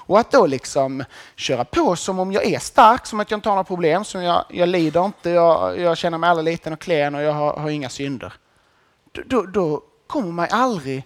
Och 0.06 0.20
att 0.20 0.32
då 0.32 0.46
liksom 0.46 1.04
köra 1.36 1.66
på 1.66 1.96
som 1.96 2.20
om 2.20 2.32
jag 2.32 2.46
är 2.46 2.60
stark, 2.60 3.06
som 3.06 3.20
att 3.20 3.32
jag 3.32 3.38
inte 3.38 3.50
har 3.50 3.56
några 3.56 3.64
problem, 3.64 4.06
som 4.06 4.24
jag, 4.24 4.46
jag 4.50 4.70
lider 4.70 5.06
inte, 5.06 5.30
jag, 5.30 5.80
jag 5.80 5.98
känner 5.98 6.18
mig 6.18 6.30
aldrig 6.30 6.46
liten 6.46 6.74
och 6.74 6.80
klen 6.80 7.16
och 7.16 7.22
jag 7.22 7.34
har, 7.34 7.54
har 7.54 7.70
inga 7.70 7.90
synder. 7.90 8.34
Då, 9.12 9.22
då, 9.26 9.46
då 9.46 9.84
kommer 10.08 10.32
man 10.32 10.48
aldrig, 10.52 11.04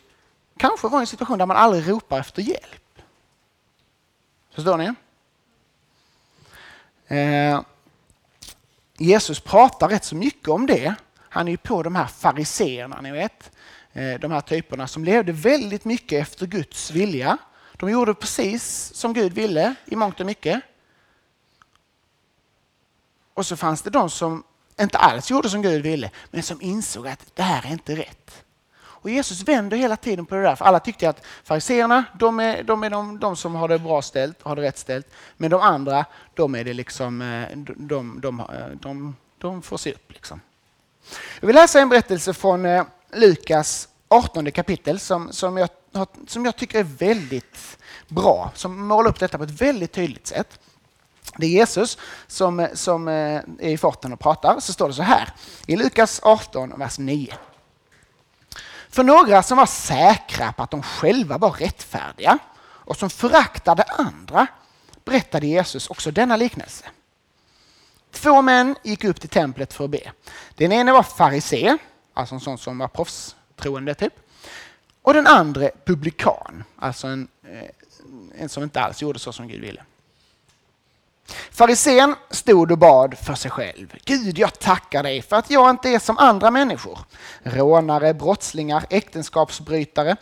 kanske 0.58 0.88
vara 0.88 1.02
i 1.02 1.04
en 1.04 1.08
situation 1.08 1.38
där 1.38 1.46
man 1.46 1.58
aldrig 1.58 1.90
ropar 1.90 2.20
efter 2.20 2.42
hjälp. 2.42 3.02
Förstår 4.56 4.78
ni? 4.78 4.94
Eh, 7.08 7.62
Jesus 8.98 9.40
pratar 9.40 9.90
rätt 9.90 10.04
så 10.04 10.16
mycket 10.16 10.48
om 10.48 10.66
det. 10.66 10.96
Han 11.30 11.48
är 11.48 11.52
ju 11.52 11.58
på 11.58 11.84
de 11.84 11.96
här 11.96 12.06
fariseerna, 12.06 13.02
ni 13.02 13.12
vet. 13.12 13.52
Eh, 13.94 14.20
de 14.20 14.32
här 14.32 14.42
typerna 14.42 14.88
som 14.88 15.04
levde 15.04 15.32
väldigt 15.32 15.86
mycket 15.86 16.22
efter 16.22 16.46
Guds 16.46 16.92
vilja. 16.92 17.38
De 17.78 17.90
gjorde 17.90 18.14
precis 18.14 18.94
som 18.94 19.14
Gud 19.14 19.34
ville 19.34 19.76
i 19.86 19.96
mångt 19.96 20.20
och 20.20 20.26
mycket. 20.26 20.62
Och 23.34 23.46
så 23.46 23.58
fanns 23.58 23.82
det 23.82 23.90
de 23.90 24.10
som 24.10 24.44
inte 24.80 24.98
alls 24.98 25.32
gjorde 25.32 25.50
som 25.50 25.62
Gud 25.62 25.84
ville, 25.84 26.12
men 26.32 26.44
som 26.44 26.62
insåg 26.62 27.08
att 27.08 27.32
det 27.34 27.44
här 27.44 27.66
är 27.66 27.72
inte 27.72 27.96
rätt. 27.96 28.44
Och 29.08 29.10
Jesus 29.10 29.42
vänder 29.42 29.78
hela 29.78 29.96
tiden 29.96 30.26
på 30.26 30.36
det 30.36 30.42
där. 30.42 30.56
För 30.56 30.66
alla 30.66 30.80
tyckte 30.80 31.10
att 31.10 31.26
fariseerna, 31.44 32.04
de 32.20 32.40
är, 32.40 32.64
de, 32.64 32.84
är 32.84 32.90
de, 32.90 33.20
de, 33.20 33.36
som 33.36 33.56
har 33.56 33.68
det 33.68 33.80
bra 33.80 34.02
ställt, 34.02 34.42
har 34.42 34.56
det 34.56 34.62
rätt 34.62 34.78
ställt. 34.78 35.08
Men 35.38 35.52
de 35.52 35.62
andra, 35.62 36.06
de 36.34 36.56
är 36.56 36.64
det 36.64 36.74
liksom, 36.74 37.22
eh, 37.22 37.58
de, 37.58 38.20
de, 38.22 38.40
eh, 38.40 38.46
de, 38.74 39.16
de 39.38 39.62
får 39.62 39.78
se 39.78 39.94
upp. 39.94 40.12
Liksom. 40.12 40.42
Jag 41.40 41.48
vill 41.48 41.56
läsa 41.56 41.80
en 41.80 41.90
berättelse 41.90 42.34
från 42.34 42.66
eh, 42.66 42.84
Lukas 43.14 43.90
18 44.08 44.52
kapitel 44.52 45.00
som, 45.00 45.34
som, 45.34 45.58
jag, 45.58 45.70
som 46.28 46.46
jag 46.46 46.56
tycker 46.56 46.80
är 46.80 46.84
väldigt 46.84 47.78
bra, 48.08 48.52
som 48.56 48.88
målar 48.88 49.10
upp 49.10 49.20
detta 49.20 49.38
på 49.38 49.44
ett 49.44 49.62
väldigt 49.62 49.92
tydligt 49.92 50.28
sätt. 50.28 50.60
Det 51.38 51.46
är 51.46 51.50
Jesus 51.50 51.98
som, 52.28 52.68
som 52.74 53.08
eh, 53.08 53.14
är 53.60 53.70
i 53.70 53.78
farten 53.78 54.14
och 54.14 54.20
pratar. 54.20 54.60
Så 54.60 54.74
står 54.74 54.88
det 54.88 54.94
så 54.94 55.04
här 55.04 55.34
i 55.66 55.76
Lukas 55.76 56.20
18, 56.24 56.74
vers 56.80 57.00
9. 57.00 57.34
För 58.90 59.04
några 59.04 59.44
som 59.44 59.58
var 59.58 59.66
säkra 59.66 60.54
på 60.54 60.64
att 60.64 60.72
de 60.72 60.84
själva 60.84 61.38
var 61.38 61.52
rättfärdiga 61.52 62.40
och 62.60 62.98
som 62.98 63.10
föraktade 63.10 63.84
andra 63.84 64.48
berättade 65.06 65.48
Jesus 65.48 65.90
också 65.90 66.12
denna 66.12 66.36
liknelse. 66.36 66.86
Två 68.12 68.42
män 68.42 68.76
gick 68.84 69.04
upp 69.04 69.22
till 69.22 69.30
templet 69.30 69.74
för 69.74 69.84
att 69.84 69.90
be. 69.90 70.12
Den 70.56 70.72
ene 70.72 70.92
var 70.92 71.04
farisé, 71.04 71.78
alltså 72.14 72.36
en 72.36 72.42
sån 72.42 72.58
som 72.58 72.78
var 72.78 72.88
proffstroende 72.88 73.96
typ. 73.96 74.14
Och 75.08 75.14
den 75.14 75.28
andra 75.28 75.70
publikan, 75.86 76.64
alltså 76.80 77.08
en, 77.08 77.28
eh, 77.44 78.42
en 78.42 78.50
som 78.50 78.64
inte 78.64 78.82
alls 78.82 79.02
gjorde 79.02 79.20
så 79.20 79.34
som 79.34 79.48
Gud 79.48 79.62
ville. 79.62 79.84
Farisén 81.52 82.16
stod 82.30 82.72
och 82.72 82.78
bad 82.78 83.18
för 83.18 83.36
sig 83.36 83.52
själv. 83.52 83.96
Gud, 84.06 84.38
jag 84.38 84.60
tackar 84.60 85.04
dig 85.04 85.22
för 85.22 85.36
att 85.36 85.50
jag 85.50 85.70
inte 85.70 85.90
är 85.90 86.00
som 86.00 86.18
andra 86.18 86.52
människor. 86.52 87.00
Rånare, 87.44 88.14
brottslingar, 88.14 88.86
äktenskapsbrytare 88.90 90.16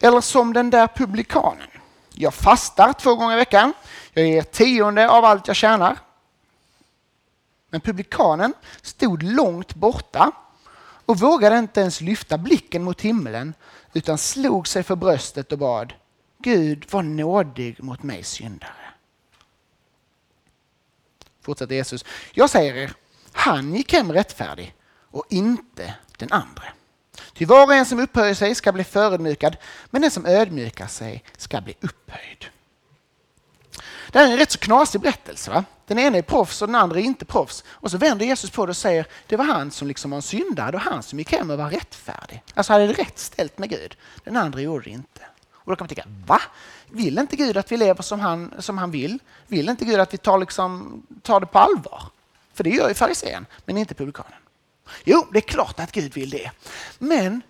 eller 0.00 0.20
som 0.20 0.52
den 0.52 0.70
där 0.70 0.86
publikanen. 0.86 1.68
Jag 2.14 2.34
fastar 2.34 2.92
två 2.92 3.14
gånger 3.14 3.34
i 3.34 3.38
veckan. 3.38 3.72
Jag 4.12 4.26
ger 4.26 4.42
tionde 4.42 5.08
av 5.10 5.24
allt 5.24 5.46
jag 5.46 5.56
tjänar. 5.56 5.96
Men 7.70 7.80
publikanen 7.80 8.54
stod 8.82 9.22
långt 9.22 9.74
borta 9.74 10.32
och 11.06 11.18
vågade 11.18 11.58
inte 11.58 11.80
ens 11.80 12.00
lyfta 12.00 12.38
blicken 12.38 12.82
mot 12.84 13.00
himlen 13.00 13.54
utan 13.96 14.18
slog 14.18 14.68
sig 14.68 14.82
för 14.82 14.96
bröstet 14.96 15.52
och 15.52 15.58
bad 15.58 15.92
Gud 16.38 16.86
var 16.90 17.02
nådig 17.02 17.82
mot 17.82 18.02
mig 18.02 18.22
syndare 18.22 18.86
fortsätter 21.46 21.74
Jesus. 21.74 22.04
Jag 22.32 22.50
säger 22.50 22.74
er, 22.74 22.92
han 23.32 23.74
gick 23.74 23.92
hem 23.92 24.12
rättfärdig 24.12 24.74
och 25.10 25.24
inte 25.30 25.94
den 26.16 26.32
andra. 26.32 26.64
Ty 27.32 27.44
var 27.44 27.66
och 27.66 27.74
en 27.74 27.86
som 27.86 27.98
upphöjer 27.98 28.34
sig 28.34 28.54
ska 28.54 28.72
bli 28.72 28.84
förödmjukad, 28.84 29.56
men 29.90 30.02
den 30.02 30.10
som 30.10 30.26
ödmjukar 30.26 30.86
sig 30.86 31.24
ska 31.36 31.60
bli 31.60 31.76
upphöjd. 31.80 32.46
Det 34.16 34.20
här 34.20 34.28
är 34.28 34.32
en 34.32 34.38
rätt 34.38 34.52
så 34.52 34.58
knasig 34.58 35.00
berättelse. 35.00 35.50
Va? 35.50 35.64
Den 35.86 35.98
ena 35.98 36.18
är 36.18 36.22
proffs 36.22 36.62
och 36.62 36.68
den 36.68 36.74
andra 36.74 36.98
är 36.98 37.02
inte 37.02 37.24
proffs. 37.24 37.64
Och 37.68 37.90
så 37.90 37.98
vänder 37.98 38.26
Jesus 38.26 38.50
på 38.50 38.66
det 38.66 38.70
och 38.70 38.76
säger 38.76 39.06
det 39.26 39.36
var 39.36 39.44
han 39.44 39.70
som 39.70 39.88
liksom 39.88 40.10
var 40.10 40.16
en 40.16 40.22
syndare, 40.22 40.76
och 40.76 40.82
han 40.82 41.02
som 41.02 41.18
gick 41.18 41.32
hem 41.32 41.50
och 41.50 41.58
var 41.58 41.70
rättfärdig. 41.70 42.42
Alltså 42.54 42.72
hade 42.72 42.86
det 42.86 42.92
rätt 42.92 43.18
ställt 43.18 43.58
med 43.58 43.70
Gud. 43.70 43.96
Den 44.24 44.36
andra 44.36 44.60
gjorde 44.60 44.84
det 44.84 44.90
inte. 44.90 45.20
Och 45.52 45.72
då 45.72 45.76
kan 45.76 45.84
man 45.84 45.88
tänka, 45.88 46.08
va? 46.26 46.40
Vill 46.90 47.18
inte 47.18 47.36
Gud 47.36 47.56
att 47.56 47.72
vi 47.72 47.76
lever 47.76 48.02
som 48.02 48.20
han, 48.20 48.54
som 48.58 48.78
han 48.78 48.90
vill? 48.90 49.18
Vill 49.46 49.68
inte 49.68 49.84
Gud 49.84 50.00
att 50.00 50.14
vi 50.14 50.18
tar, 50.18 50.38
liksom, 50.38 51.02
tar 51.22 51.40
det 51.40 51.46
på 51.46 51.58
allvar? 51.58 52.02
För 52.54 52.64
det 52.64 52.70
gör 52.70 52.88
ju 52.88 52.94
farisén, 52.94 53.46
men 53.64 53.78
inte 53.78 53.94
publikanen. 53.94 54.38
Jo, 55.04 55.26
det 55.32 55.38
är 55.38 55.48
klart 55.48 55.80
att 55.80 55.92
Gud 55.92 56.14
vill 56.14 56.30
det. 56.30 56.50
Men 56.98 57.42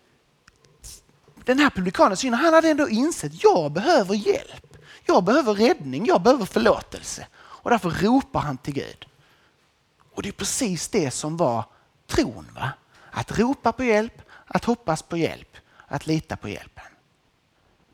den 1.45 1.59
här 1.59 1.71
publikanen, 1.71 2.35
han 2.35 2.55
hade 2.55 2.71
ändå 2.71 2.89
insett 2.89 3.33
att 3.33 3.45
jag 3.45 3.73
behöver 3.73 4.15
hjälp. 4.15 4.76
Jag 5.07 5.25
behöver 5.25 5.55
räddning, 5.55 6.07
jag 6.07 6.23
behöver 6.23 6.45
förlåtelse. 6.45 7.27
Och 7.37 7.71
därför 7.71 7.91
ropar 7.91 8.41
han 8.41 8.59
till 8.59 8.75
Gud. 8.75 9.07
Och 10.13 10.23
det 10.23 10.29
är 10.29 10.33
precis 10.33 10.89
det 10.89 11.11
som 11.11 11.37
var 11.37 11.65
tron. 12.07 12.49
Va? 12.55 12.73
Att 13.11 13.39
ropa 13.39 13.73
på 13.73 13.85
hjälp, 13.85 14.23
att 14.47 14.65
hoppas 14.65 15.03
på 15.03 15.17
hjälp, 15.17 15.57
att 15.87 16.07
lita 16.07 16.37
på 16.37 16.49
hjälpen. 16.49 16.85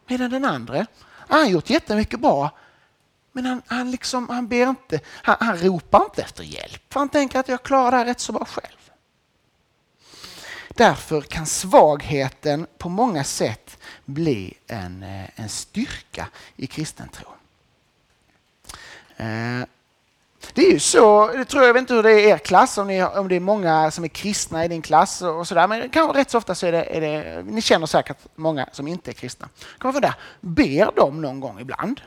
Medan 0.07 0.31
den 0.31 0.45
andra, 0.45 0.87
han 1.29 1.41
har 1.41 1.47
gjort 1.47 1.71
jättemycket 1.71 2.21
bra, 2.21 2.51
men 3.33 3.47
han, 3.47 3.63
han, 3.67 3.91
liksom, 3.91 4.29
han, 4.29 4.49
ber 4.49 4.67
inte, 4.67 5.01
han, 5.07 5.37
han 5.41 5.57
ropar 5.57 6.05
inte 6.05 6.23
efter 6.23 6.45
hjälp. 6.45 6.93
För 6.93 7.01
han 7.01 7.09
tänker 7.09 7.39
att 7.39 7.49
jag 7.49 7.63
klarar 7.63 7.91
det 7.91 7.97
här 7.97 8.05
rätt 8.05 8.21
så 8.21 8.33
bra 8.33 8.45
själv. 8.45 8.82
Därför 10.75 11.21
kan 11.21 11.47
svagheten 11.47 12.67
på 12.79 12.89
många 12.89 13.25
sätt 13.25 13.79
bli 14.05 14.55
en, 14.67 15.03
eh, 15.03 15.41
en 15.41 15.49
styrka 15.49 16.29
i 16.57 16.67
kristen 16.67 17.09
tro. 17.09 17.29
Eh, 19.17 19.67
det 20.53 20.67
är 20.67 20.73
ju 20.73 20.79
så, 20.79 21.27
det 21.27 21.45
tror 21.45 21.63
jag, 21.63 21.69
jag 21.69 21.75
vet 21.75 21.81
inte 21.81 21.95
hur 21.95 22.03
det 22.03 22.11
är 22.11 22.19
i 22.19 22.29
er 22.29 22.39
klass, 22.39 22.79
om, 22.79 22.87
ni, 22.87 23.03
om 23.03 23.29
det 23.29 23.37
är 23.37 23.41
många 23.41 23.91
som 23.91 24.05
är 24.05 24.09
kristna 24.09 24.65
i 24.65 24.69
din 24.69 24.83
klass 24.83 25.23
och, 25.23 25.49
sådär, 25.49 25.69
men 25.69 25.91
kanske 25.91 26.19
rätt 26.19 26.31
så 26.31 26.39
ofta 26.39 26.55
så 26.55 26.67
är 26.67 26.73
det, 26.73 26.85
är 26.85 27.01
det, 27.01 27.43
ni 27.43 27.63
känner 27.63 27.87
säkert 27.87 28.19
många 28.35 28.69
som 28.73 28.89
inte 28.89 29.11
är 29.11 29.13
kristna. 29.13 29.49
Kan 29.59 29.89
man 29.89 29.93
fundera, 29.93 30.15
ber 30.41 30.97
de 30.97 31.21
någon 31.21 31.41
gång 31.41 31.61
ibland? 31.61 32.01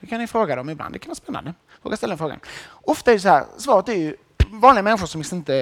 Det 0.00 0.06
kan 0.06 0.20
ni 0.20 0.26
fråga 0.26 0.56
dem 0.56 0.70
ibland, 0.70 0.94
det 0.94 0.98
kan 0.98 1.08
vara 1.08 1.14
spännande. 1.14 1.54
Våga 1.82 1.96
ställa 1.96 2.12
en 2.12 2.18
fråga. 2.18 2.38
Ofta 2.68 3.10
är 3.10 3.14
det 3.14 3.20
så 3.20 3.28
här, 3.28 3.44
svaret 3.56 3.88
är 3.88 3.94
ju 3.94 4.16
vanliga 4.50 4.82
människor 4.82 5.06
som 5.06 5.20
liksom 5.20 5.38
inte 5.38 5.54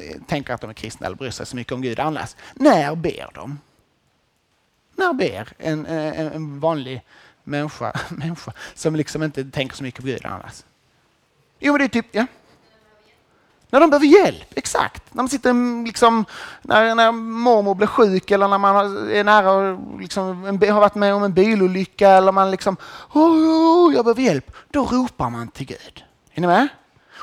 eh, 0.00 0.22
tänker 0.26 0.54
att 0.54 0.60
de 0.60 0.70
är 0.70 0.74
kristna 0.74 1.06
eller 1.06 1.16
bryr 1.16 1.30
sig 1.30 1.46
så 1.46 1.56
mycket 1.56 1.72
om 1.72 1.82
Gud 1.82 2.00
annars. 2.00 2.36
När 2.54 2.94
ber 2.94 3.30
de? 3.34 3.58
När 4.96 5.12
ber 5.12 5.48
en, 5.58 5.86
eh, 5.86 6.20
en, 6.20 6.32
en 6.32 6.60
vanlig 6.60 7.02
människa, 7.44 7.92
människa 8.10 8.52
som 8.74 8.96
liksom 8.96 9.22
inte 9.22 9.44
tänker 9.44 9.76
så 9.76 9.82
mycket 9.82 10.00
på 10.00 10.06
Gud 10.06 10.26
annars? 10.26 10.64
Jo, 11.58 11.78
det 11.78 11.84
är 11.84 11.88
typ, 11.88 12.06
ja. 12.12 12.26
När 13.70 13.80
de 13.80 13.90
behöver 13.90 14.06
hjälp, 14.06 14.52
exakt. 14.56 15.14
När 15.14 15.22
man 15.22 15.28
sitter 15.28 15.50
mm, 15.50 15.84
liksom, 15.84 16.24
när, 16.62 16.94
när 16.94 17.12
mormor 17.12 17.74
blir 17.74 17.86
sjuk 17.86 18.30
eller 18.30 18.48
när 18.48 18.58
man 18.58 19.08
är 19.10 19.24
nära 19.24 19.52
och 19.52 20.00
liksom, 20.00 20.44
har 20.44 20.80
varit 20.80 20.94
med 20.94 21.14
om 21.14 21.22
en 21.22 21.32
bilolycka 21.32 22.08
eller 22.08 22.32
man 22.32 22.50
liksom, 22.50 22.76
oh, 23.12 23.22
oh, 23.22 23.94
jag 23.94 24.04
behöver 24.04 24.22
hjälp. 24.22 24.52
Då 24.70 24.84
ropar 24.84 25.30
man 25.30 25.48
till 25.48 25.66
Gud. 25.66 26.04
Är 26.34 26.40
ni 26.40 26.46
med? 26.46 26.68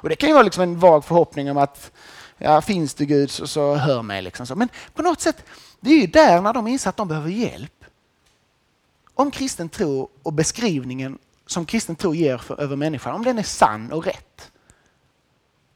Och 0.06 0.10
det 0.10 0.16
kan 0.16 0.30
ju 0.30 0.34
vara 0.34 0.44
liksom 0.44 0.64
en 0.64 0.80
vag 0.80 1.06
förhoppning 1.06 1.52
om 1.52 1.58
att 1.58 1.92
ja, 2.38 2.62
finns 2.62 2.94
det 2.94 3.06
Gud 3.06 3.32
så, 3.32 3.48
så 3.48 3.76
hör 3.76 4.02
mig. 4.02 4.22
Liksom 4.22 4.48
så. 4.48 4.56
Men 4.56 4.70
på 4.94 5.02
något 5.02 5.22
sätt, 5.22 5.44
det 5.80 5.90
är 5.90 6.02
ju 6.02 6.08
där 6.08 6.42
när 6.42 6.54
de 6.54 6.68
inser 6.68 6.90
att 6.90 6.98
de 6.98 7.08
behöver 7.08 7.30
hjälp. 7.30 7.86
Om 9.14 9.32
kristen 9.32 9.70
tro 9.70 10.10
och 10.24 10.34
beskrivningen 10.34 11.18
som 11.46 11.66
kristen 11.66 11.96
tro 11.96 12.14
ger 12.14 12.38
för, 12.38 12.62
över 12.62 12.76
människan, 12.76 13.16
om 13.16 13.24
den 13.24 13.40
är 13.40 13.44
sann 13.44 13.92
och 13.92 14.06
rätt, 14.06 14.52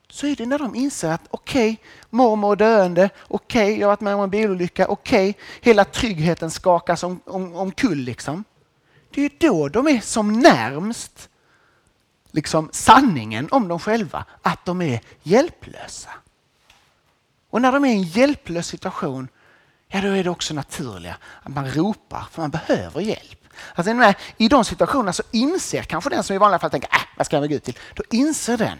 så 0.09 0.27
är 0.27 0.35
det 0.35 0.45
när 0.45 0.59
de 0.59 0.75
inser 0.75 1.09
att 1.09 1.27
okej, 1.29 1.71
okay, 1.71 1.85
mormor 2.09 2.51
är 2.51 2.55
döende, 2.55 3.09
okej, 3.27 3.63
okay, 3.63 3.79
jag 3.79 3.87
har 3.87 3.91
varit 3.91 4.01
med 4.01 4.15
om 4.15 4.21
en 4.21 4.29
bilolycka, 4.29 4.87
okej, 4.87 5.29
okay, 5.29 5.43
hela 5.61 5.85
tryggheten 5.85 6.51
skakas 6.51 7.03
om, 7.03 7.19
om, 7.25 7.55
omkull. 7.55 7.97
Liksom. 7.97 8.43
Det 9.13 9.25
är 9.25 9.31
då 9.39 9.69
de 9.69 9.87
är 9.87 9.99
som 9.99 10.39
närmst 10.39 11.29
liksom, 12.31 12.69
sanningen 12.73 13.49
om 13.51 13.67
dem 13.67 13.79
själva, 13.79 14.25
att 14.41 14.65
de 14.65 14.81
är 14.81 15.01
hjälplösa. 15.23 16.09
Och 17.49 17.61
när 17.61 17.71
de 17.71 17.85
är 17.85 17.89
i 17.89 17.91
en 17.91 18.03
hjälplös 18.03 18.67
situation, 18.67 19.27
ja 19.87 20.01
då 20.01 20.07
är 20.07 20.23
det 20.23 20.29
också 20.29 20.53
naturligt 20.53 21.13
att 21.43 21.51
man 21.51 21.71
ropar 21.71 22.25
för 22.31 22.41
man 22.41 22.51
behöver 22.51 23.01
hjälp. 23.01 23.47
Alltså, 23.75 23.93
med, 23.93 24.15
I 24.37 24.47
de 24.47 24.65
situationerna 24.65 25.13
så 25.13 25.23
inser 25.31 25.83
kanske 25.83 26.09
den 26.09 26.23
som 26.23 26.35
i 26.35 26.39
vanliga 26.39 26.59
fall 26.59 26.71
tänker, 26.71 26.89
äh, 26.93 27.01
vad 27.17 27.25
ska 27.25 27.35
jag 27.35 27.41
med 27.41 27.49
Gud 27.49 27.63
till? 27.63 27.77
Då 27.93 28.03
inser 28.09 28.57
den 28.57 28.77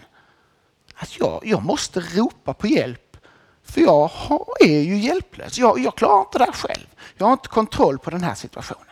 att 0.96 1.20
jag, 1.20 1.42
jag 1.46 1.64
måste 1.64 2.00
ropa 2.00 2.54
på 2.54 2.68
hjälp 2.68 3.18
för 3.64 3.82
jag 3.82 4.08
har, 4.08 4.46
är 4.60 4.82
ju 4.82 4.98
hjälplös. 4.98 5.58
Jag, 5.58 5.80
jag 5.80 5.96
klarar 5.96 6.20
inte 6.20 6.38
det 6.38 6.46
här 6.46 6.52
själv. 6.52 6.88
Jag 7.18 7.26
har 7.26 7.34
inte 7.34 7.48
kontroll 7.48 8.00
på 8.00 8.10
den 8.10 8.24
här 8.24 8.36
situationen. 8.36 8.86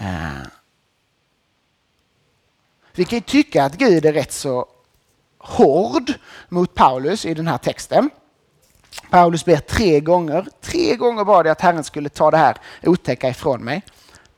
Uh. 0.00 0.59
Vi 2.94 3.04
kan 3.04 3.16
ju 3.16 3.22
tycka 3.22 3.64
att 3.64 3.76
Gud 3.76 4.04
är 4.04 4.12
rätt 4.12 4.32
så 4.32 4.66
hård 5.38 6.12
mot 6.48 6.74
Paulus 6.74 7.26
i 7.26 7.34
den 7.34 7.46
här 7.46 7.58
texten. 7.58 8.10
Paulus 9.10 9.44
ber 9.44 9.56
tre 9.56 10.00
gånger. 10.00 10.46
Tre 10.60 10.96
gånger 10.96 11.24
bad 11.24 11.46
jag 11.46 11.52
att 11.52 11.60
Herren 11.60 11.84
skulle 11.84 12.08
ta 12.08 12.30
det 12.30 12.36
här 12.36 12.56
otäcka 12.82 13.28
ifrån 13.28 13.64
mig. 13.64 13.82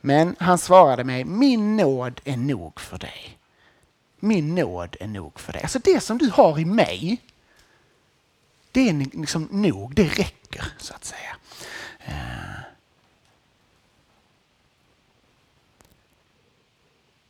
Men 0.01 0.37
han 0.39 0.59
svarade 0.59 1.05
mig, 1.05 1.25
min 1.25 1.77
nåd 1.77 2.21
är 2.25 2.37
nog 2.37 2.81
för 2.81 2.99
dig. 2.99 3.39
Min 4.21 4.55
nåd 4.55 4.97
är 5.01 5.09
nog 5.09 5.41
för 5.41 5.53
dig. 5.53 5.63
Alltså 5.63 5.79
det 5.79 6.01
som 6.01 6.19
du 6.19 6.31
har 6.31 6.59
i 6.59 6.65
mig, 6.65 7.19
det 8.73 8.89
är 8.89 9.19
liksom 9.19 9.49
nog, 9.51 9.95
det 9.95 10.05
räcker 10.05 10.65
så 10.79 10.95
att 10.95 11.05
säga. 11.05 11.37
Eh, 11.99 12.72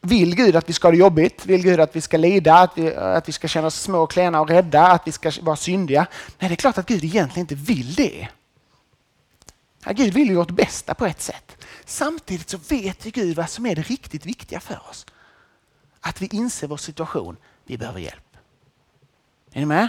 Vill 0.05 0.35
Gud 0.35 0.57
att 0.57 0.69
vi 0.69 0.73
ska 0.73 0.89
ha 0.89 0.93
det 0.93 0.99
jobbigt? 0.99 1.47
Vill 1.47 1.63
Gud 1.63 1.81
att 1.81 1.97
vi 1.97 2.01
ska 2.01 2.17
lida? 2.17 2.55
Att 2.55 2.79
vi, 2.79 2.95
att 2.95 3.29
vi 3.29 3.33
ska 3.33 3.49
känna 3.49 3.67
oss 3.67 3.81
små, 3.81 4.07
klena 4.07 4.41
och 4.41 4.49
rädda? 4.49 4.87
Att 4.87 5.07
vi 5.07 5.13
ska 5.13 5.33
vara 5.41 5.57
syndiga? 5.57 6.07
Nej, 6.39 6.49
det 6.49 6.55
är 6.55 6.57
klart 6.57 6.79
att 6.79 6.87
Gud 6.87 7.05
egentligen 7.05 7.45
inte 7.45 7.55
vill 7.55 7.95
det. 7.95 8.29
Ja, 9.85 9.93
Gud 9.93 10.15
vill 10.15 10.29
ju 10.29 10.35
vårt 10.35 10.51
bästa 10.51 10.95
på 10.95 11.07
ett 11.07 11.23
sätt. 11.23 11.65
Samtidigt 11.85 12.49
så 12.49 12.59
vet 12.69 13.07
ju 13.07 13.11
Gud 13.11 13.37
vad 13.37 13.51
som 13.51 13.67
är 13.67 13.77
det 13.77 13.83
riktigt 13.83 14.27
viktiga 14.27 14.61
för 14.61 14.81
oss. 14.91 15.07
Att 16.01 16.23
vi 16.23 16.27
inser 16.27 16.67
vår 16.67 16.77
situation, 16.77 17.37
vi 17.65 17.79
behöver 17.79 18.01
hjälp. 18.01 18.37
Är 19.53 19.61
ni 19.61 19.67
med? 19.67 19.89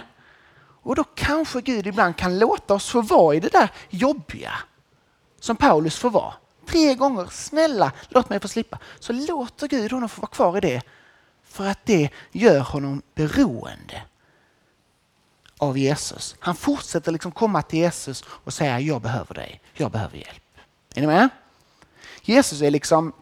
Och 0.84 0.96
då 0.96 1.04
kanske 1.04 1.62
Gud 1.62 1.88
ibland 1.88 2.18
kan 2.18 2.40
låta 2.40 2.74
oss 2.74 2.90
få 2.90 3.02
vara 3.02 3.36
i 3.36 3.40
det 3.40 3.52
där 3.52 3.72
jobbiga 3.90 4.54
som 5.40 5.56
Paulus 5.56 5.98
får 5.98 6.10
vara. 6.10 6.34
Tre 6.66 6.96
gånger, 6.96 7.28
snälla 7.32 7.92
låt 8.10 8.30
mig 8.30 8.40
få 8.40 8.48
slippa. 8.48 8.80
Så 9.00 9.14
låter 9.14 9.68
Gud 9.68 9.92
honom 9.92 10.10
få 10.10 10.22
vara 10.22 10.32
kvar 10.32 10.58
i 10.58 10.60
det 10.60 10.82
för 11.44 11.68
att 11.68 11.80
det 11.86 12.10
gör 12.32 12.60
honom 12.60 13.02
beroende 13.16 14.02
av 15.58 15.78
Jesus. 15.78 16.36
Han 16.40 16.56
fortsätter 16.56 17.12
liksom 17.12 17.32
komma 17.32 17.62
till 17.62 17.80
Jesus 17.80 18.24
och 18.28 18.54
säga 18.54 18.80
jag 18.80 19.02
behöver 19.02 19.34
dig, 19.34 19.62
jag 19.74 19.92
behöver 19.92 20.18
hjälp. 20.18 20.58
Är 20.96 21.02
ni 21.02 21.08
med? 21.08 21.30
Jesus 22.22 22.62
är 22.62 22.72
liksom 22.72 23.14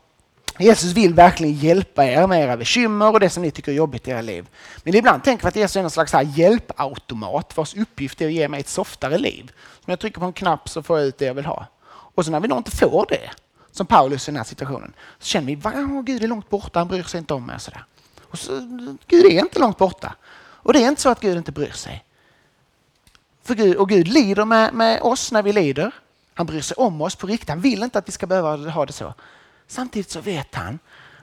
Jesus 0.59 0.91
vill 0.91 1.13
verkligen 1.13 1.53
hjälpa 1.53 2.05
er 2.05 2.27
med 2.27 2.43
era 2.43 2.57
bekymmer 2.57 3.11
och 3.13 3.19
det 3.19 3.29
som 3.29 3.43
ni 3.43 3.51
tycker 3.51 3.71
är 3.71 3.75
jobbigt 3.75 4.07
i 4.07 4.11
era 4.11 4.21
liv. 4.21 4.47
Men 4.83 4.95
ibland 4.95 5.23
tänker 5.23 5.43
vi 5.43 5.47
att 5.47 5.55
Jesus 5.55 5.75
är 5.75 5.83
en 5.83 5.89
slags 5.89 6.13
här 6.13 6.21
hjälpautomat 6.21 7.57
vars 7.57 7.75
uppgift 7.75 8.21
är 8.21 8.25
att 8.25 8.33
ge 8.33 8.47
mig 8.47 8.59
ett 8.59 8.67
softare 8.67 9.17
liv. 9.17 9.51
Om 9.57 9.85
jag 9.85 9.99
trycker 9.99 10.19
på 10.19 10.25
en 10.25 10.33
knapp 10.33 10.69
så 10.69 10.83
får 10.83 10.99
jag 10.99 11.07
ut 11.07 11.17
det 11.17 11.25
jag 11.25 11.33
vill 11.33 11.45
ha. 11.45 11.65
Och 12.15 12.25
så 12.25 12.31
när 12.31 12.39
vi 12.39 12.47
då 12.47 12.57
inte 12.57 12.71
får 12.71 13.05
det, 13.09 13.31
som 13.71 13.85
Paulus 13.85 14.27
i 14.27 14.31
den 14.31 14.37
här 14.37 14.43
situationen, 14.43 14.93
så 15.19 15.25
känner 15.25 15.47
vi 15.47 15.99
att 15.99 16.05
Gud 16.05 16.23
är 16.23 16.27
långt 16.27 16.49
borta, 16.49 16.79
han 16.79 16.87
bryr 16.87 17.03
sig 17.03 17.17
inte 17.17 17.33
om 17.33 17.45
mig. 17.45 17.55
Och 17.55 17.61
sådär. 17.61 17.85
Och 18.31 18.39
så, 18.39 18.59
Gud 19.07 19.25
är 19.25 19.39
inte 19.39 19.59
långt 19.59 19.77
borta. 19.77 20.15
Och 20.63 20.73
det 20.73 20.83
är 20.83 20.87
inte 20.87 21.01
så 21.01 21.09
att 21.09 21.19
Gud 21.19 21.37
inte 21.37 21.51
bryr 21.51 21.71
sig. 21.71 22.05
För 23.43 23.55
Gud, 23.55 23.75
och 23.75 23.89
Gud 23.89 24.07
lider 24.07 24.45
med, 24.45 24.73
med 24.73 25.01
oss 25.01 25.31
när 25.31 25.43
vi 25.43 25.53
lider. 25.53 25.91
Han 26.33 26.45
bryr 26.45 26.61
sig 26.61 26.75
om 26.75 27.01
oss 27.01 27.15
på 27.15 27.27
riktigt. 27.27 27.49
Han 27.49 27.61
vill 27.61 27.83
inte 27.83 27.99
att 27.99 28.07
vi 28.07 28.11
ska 28.11 28.27
behöva 28.27 28.57
ha 28.57 28.85
det 28.85 28.93
så. 28.93 29.13
Samtidigt 29.67 30.09
så 30.09 30.21
vet 30.21 30.55
han 30.55 30.79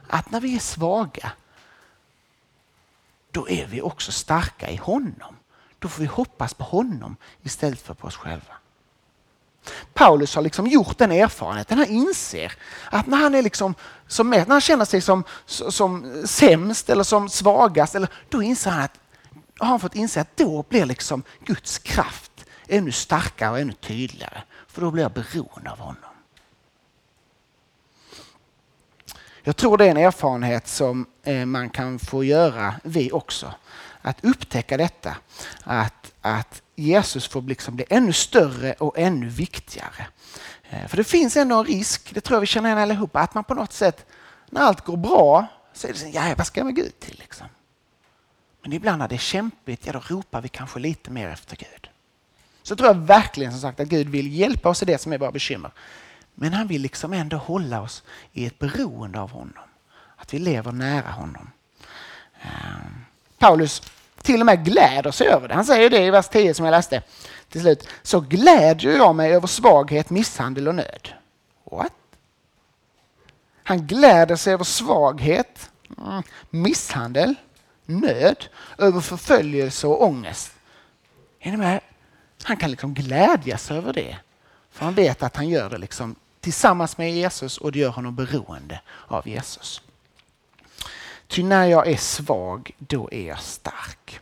att 0.09 0.31
när 0.31 0.41
vi 0.41 0.55
är 0.55 0.59
svaga, 0.59 1.33
då 3.31 3.49
är 3.49 3.67
vi 3.67 3.83
också 3.83 4.13
starka 4.13 4.71
i 4.71 4.77
honom. 4.77 5.37
Då 5.79 5.89
får 5.89 6.01
vi 6.01 6.07
hoppas 6.07 6.55
på 6.55 6.65
honom 6.65 7.17
istället 7.43 7.81
för 7.81 7.95
på 7.95 8.07
oss 8.07 8.17
själva. 8.17 8.55
Paulus 9.95 10.35
har 10.35 10.43
liksom 10.43 10.67
gjort 10.67 10.99
den 10.99 11.13
erfarenheten. 11.13 11.79
Han 11.79 11.87
inser 11.87 12.53
att 12.91 13.07
när 13.07 13.17
han, 13.17 13.35
är 13.35 13.43
liksom 13.43 13.75
som, 14.07 14.31
när 14.31 14.47
han 14.49 14.61
känner 14.61 14.85
sig 14.85 15.01
som, 15.01 15.25
som 15.47 16.23
sämst 16.27 16.91
eller 16.91 17.05
som 17.05 17.29
svagast, 17.29 17.95
eller, 17.95 18.09
då 18.29 18.43
inser 18.43 18.71
han 18.71 18.83
att, 18.83 19.01
har 19.59 19.67
han 19.67 19.81
fått 19.81 19.95
inse 19.95 20.21
att 20.21 20.37
då 20.37 20.65
blir 20.69 20.85
liksom 20.85 21.23
Guds 21.45 21.79
kraft 21.79 22.33
ännu 22.69 22.93
starkare 22.93 23.51
och 23.51 23.59
ännu 23.59 23.73
tydligare. 23.73 24.43
För 24.69 24.81
då 24.81 24.91
blir 24.91 25.03
jag 25.03 25.13
beroende 25.13 25.71
av 25.71 25.79
honom. 25.79 25.97
Jag 29.43 29.57
tror 29.57 29.79
det 29.79 29.87
är 29.87 29.91
en 29.91 29.97
erfarenhet 29.97 30.69
som 30.69 31.07
eh, 31.23 31.47
man 31.47 31.71
kan 31.71 31.99
få 31.99 32.25
göra, 32.25 32.75
vi 32.83 33.13
också. 33.13 33.55
Att 34.03 34.25
upptäcka 34.25 34.77
detta. 34.77 35.17
Att, 35.65 36.13
att 36.21 36.63
Jesus 36.79 37.29
får 37.29 37.43
liksom 37.43 37.77
bli 37.77 37.85
ännu 37.91 38.13
större 38.13 38.73
och 38.73 38.99
ännu 38.99 39.29
viktigare. 39.29 40.07
Eh, 40.71 40.87
för 40.89 40.97
det 40.97 41.05
finns 41.05 41.37
ändå 41.37 41.59
en 41.59 41.65
risk, 41.65 42.15
det 42.15 42.21
tror 42.21 42.37
jag 42.37 42.41
vi 42.41 42.47
känner 42.47 42.69
igen 42.69 42.83
allihopa, 42.83 43.21
att 43.21 43.35
man 43.35 43.45
på 43.45 43.55
något 43.55 43.73
sätt, 43.73 44.07
när 44.51 44.61
allt 44.61 44.85
går 44.85 44.97
bra, 44.97 45.47
så 45.73 45.87
är 45.87 45.93
det 45.93 45.99
så, 45.99 46.11
ja, 46.13 46.35
vad 46.37 46.47
ska 46.47 46.61
jag 46.61 46.67
med 46.67 46.77
Gud 46.77 47.01
till? 47.01 47.17
Liksom. 47.19 47.47
Men 48.63 48.73
ibland 48.73 48.99
när 48.99 49.09
det 49.09 49.15
är 49.15 49.19
kämpigt, 49.19 49.87
ja 49.87 49.93
då 49.93 50.01
ropar 50.07 50.41
vi 50.41 50.49
kanske 50.49 50.79
lite 50.79 51.11
mer 51.11 51.29
efter 51.29 51.57
Gud. 51.57 51.89
Så 52.63 52.77
tror 52.77 52.89
jag 52.89 52.95
verkligen 52.95 53.53
som 53.53 53.61
sagt 53.61 53.81
att 53.81 53.89
Gud 53.89 54.09
vill 54.09 54.33
hjälpa 54.33 54.69
oss 54.69 54.83
i 54.83 54.87
det 54.87 54.99
som 54.99 55.13
är 55.13 55.19
våra 55.19 55.33
bekymmer. 55.33 55.71
Men 56.35 56.53
han 56.53 56.67
vill 56.67 56.83
liksom 56.83 57.13
ändå 57.13 57.37
hålla 57.37 57.81
oss 57.81 58.03
i 58.33 58.47
ett 58.47 58.59
beroende 58.59 59.21
av 59.21 59.31
honom. 59.31 59.65
Att 60.17 60.35
vi 60.35 60.39
lever 60.39 60.73
nära 60.73 61.11
honom. 61.11 61.51
Ehm, 62.43 63.05
Paulus 63.39 63.83
till 64.23 64.41
och 64.41 64.47
med 64.47 64.65
gläder 64.65 65.11
sig 65.11 65.29
över 65.29 65.49
det. 65.49 65.55
Han 65.55 65.65
säger 65.65 65.91
det 65.91 66.05
i 66.05 66.11
vers 66.11 66.29
10 66.29 66.55
som 66.55 66.65
jag 66.65 66.73
läste 66.73 67.03
till 67.49 67.61
slut. 67.61 67.89
Så 68.03 68.21
glädjer 68.21 68.97
jag 68.97 69.15
mig 69.15 69.35
över 69.35 69.47
svaghet, 69.47 70.11
misshandel 70.11 70.69
och 70.69 70.75
nöd. 70.75 71.09
What? 71.71 71.93
Han 73.65 73.87
gläder 73.87 74.37
sig 74.37 74.53
över 74.53 74.65
svaghet, 74.65 75.71
mm, 75.99 76.23
misshandel, 76.51 77.35
nöd, 77.85 78.45
över 78.79 79.01
förföljelse 79.01 79.87
och 79.87 80.03
ångest. 80.03 80.53
Är 81.41 81.51
ni 81.51 81.57
med? 81.57 81.81
Han 82.43 82.57
kan 82.57 82.71
liksom 82.71 82.95
glädjas 82.95 83.71
över 83.71 83.93
det. 83.93 84.17
För 84.71 84.85
han 84.85 84.95
vet 84.95 85.23
att 85.23 85.37
han 85.37 85.49
gör 85.49 85.71
det 85.71 85.79
liksom 85.79 86.15
tillsammans 86.41 86.99
med 86.99 87.13
Jesus 87.13 87.59
och 87.59 87.73
det 87.73 87.79
gör 87.79 87.89
honom 87.89 88.15
beroende 88.15 88.81
av 89.07 89.29
Jesus. 89.29 89.83
Ty 91.29 91.43
när 91.43 91.65
jag 91.65 91.87
är 91.87 91.97
svag, 91.97 92.71
då 92.79 93.09
är 93.13 93.27
jag 93.27 93.41
stark. 93.41 94.21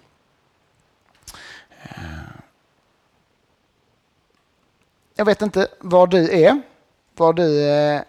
Eh, 1.83 1.97
jag 5.15 5.25
vet 5.25 5.43
inte 5.43 5.69
var 5.81 6.07
du 6.07 6.31
är, 6.31 6.63
var 7.15 7.33
du, 7.33 7.69
eh, 7.69 8.03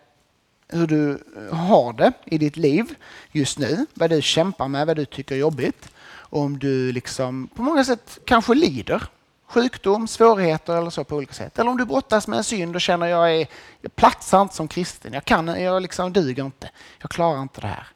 hur 0.67 0.87
du 0.87 1.23
har 1.51 1.93
det 1.93 2.13
i 2.25 2.37
ditt 2.37 2.57
liv 2.57 2.95
just 3.31 3.59
nu, 3.59 3.85
vad 3.93 4.09
du 4.09 4.21
kämpar 4.21 4.67
med, 4.67 4.87
vad 4.87 4.95
du 4.95 5.05
tycker 5.05 5.35
är 5.35 5.39
jobbigt. 5.39 5.89
Om 6.29 6.59
du 6.59 6.91
liksom 6.91 7.47
på 7.55 7.61
många 7.61 7.85
sätt 7.85 8.19
kanske 8.25 8.53
lider 8.53 9.03
sjukdom, 9.47 10.07
svårigheter 10.07 10.75
eller 10.75 10.89
så 10.89 11.03
på 11.03 11.15
olika 11.15 11.33
sätt. 11.33 11.59
Eller 11.59 11.71
om 11.71 11.77
du 11.77 11.85
brottas 11.85 12.27
med 12.27 12.37
en 12.37 12.43
synd 12.43 12.75
och 12.75 12.81
känner 12.81 13.05
att 13.05 13.11
jag 13.11 13.35
är 13.35 13.47
jag 13.81 13.95
platsar 13.95 14.41
inte 14.41 14.55
som 14.55 14.67
kristen, 14.67 15.13
jag, 15.13 15.25
kan, 15.25 15.47
jag 15.47 15.81
liksom 15.81 16.13
duger 16.13 16.45
inte, 16.45 16.69
jag 16.99 17.09
klarar 17.11 17.41
inte 17.41 17.61
det 17.61 17.67
här. 17.67 17.87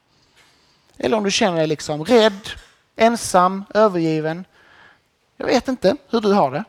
Eller 1.04 1.18
om 1.18 1.24
du 1.24 1.32
känner 1.32 1.58
dig 1.58 1.68
liksom 1.68 2.06
rädd, 2.06 2.50
ensam, 2.96 3.66
övergiven. 3.74 4.46
Jag 5.38 5.46
vet 5.46 5.68
inte 5.68 5.96
hur 6.10 6.22
du 6.22 6.34
har 6.34 6.52
det. 6.52 6.64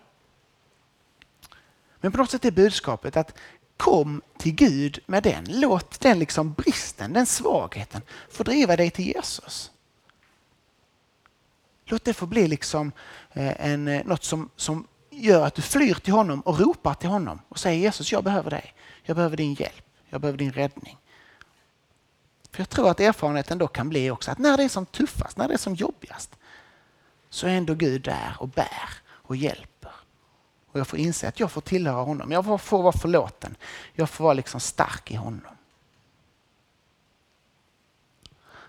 Men 2.00 2.12
på 2.12 2.18
något 2.18 2.30
sätt 2.30 2.44
är 2.44 2.50
budskapet 2.50 3.16
att 3.16 3.38
kom 3.76 4.22
till 4.38 4.54
Gud 4.54 4.98
med 5.06 5.22
den. 5.22 5.44
Låt 5.48 6.00
den 6.00 6.18
liksom 6.18 6.52
bristen, 6.52 7.12
den 7.12 7.26
svagheten 7.26 8.02
få 8.30 8.42
driva 8.42 8.76
dig 8.76 8.90
till 8.90 9.06
Jesus. 9.06 9.70
Låt 11.84 12.04
det 12.04 12.14
få 12.14 12.26
bli 12.26 12.48
liksom 12.48 12.92
eh, 13.32 13.66
en, 13.66 13.88
eh, 13.88 14.04
något 14.04 14.24
som, 14.24 14.50
som 14.56 14.86
gör 15.10 15.46
att 15.46 15.54
du 15.54 15.62
flyr 15.62 15.94
till 15.94 16.12
honom 16.12 16.40
och 16.40 16.58
ropar 16.58 16.94
till 16.94 17.08
honom 17.08 17.40
och 17.48 17.58
säger 17.58 17.78
Jesus, 17.80 18.12
jag 18.12 18.24
behöver 18.24 18.50
dig. 18.50 18.74
Jag 19.02 19.16
behöver 19.16 19.36
din 19.36 19.54
hjälp. 19.54 19.84
Jag 20.08 20.20
behöver 20.20 20.38
din 20.38 20.52
räddning. 20.52 20.98
För 22.52 22.60
Jag 22.60 22.68
tror 22.68 22.90
att 22.90 23.00
erfarenheten 23.00 23.58
då 23.58 23.68
kan 23.68 23.88
bli 23.88 24.10
också 24.10 24.30
att 24.30 24.38
när 24.38 24.56
det 24.56 24.64
är 24.64 24.68
som 24.68 24.86
tuffast, 24.86 25.36
när 25.36 25.48
det 25.48 25.54
är 25.54 25.58
som 25.58 25.74
jobbigast, 25.74 26.36
så 27.30 27.46
är 27.46 27.50
ändå 27.50 27.74
Gud 27.74 28.02
där 28.02 28.36
och 28.38 28.48
bär 28.48 28.90
och 29.08 29.36
hjälper. 29.36 29.92
Och 30.72 30.80
jag 30.80 30.86
får 30.86 30.98
inse 30.98 31.28
att 31.28 31.40
jag 31.40 31.52
får 31.52 31.60
tillhöra 31.60 32.02
honom. 32.02 32.32
Jag 32.32 32.62
får 32.62 32.82
vara 32.82 32.92
förlåten. 32.92 33.56
Jag 33.92 34.10
får 34.10 34.24
vara 34.24 34.34
liksom 34.34 34.60
stark 34.60 35.10
i 35.10 35.14
honom. 35.14 35.54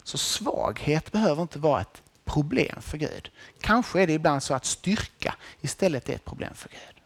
Så 0.03 0.17
svaghet 0.17 1.11
behöver 1.11 1.41
inte 1.41 1.59
vara 1.59 1.81
ett 1.81 2.01
problem 2.25 2.81
för 2.81 2.97
Gud. 2.97 3.31
Kanske 3.61 4.01
är 4.01 4.07
det 4.07 4.13
ibland 4.13 4.43
så 4.43 4.53
att 4.53 4.65
styrka 4.65 5.35
istället 5.61 6.09
är 6.09 6.13
ett 6.13 6.25
problem 6.25 6.53
för 6.53 6.69
Gud. 6.69 7.01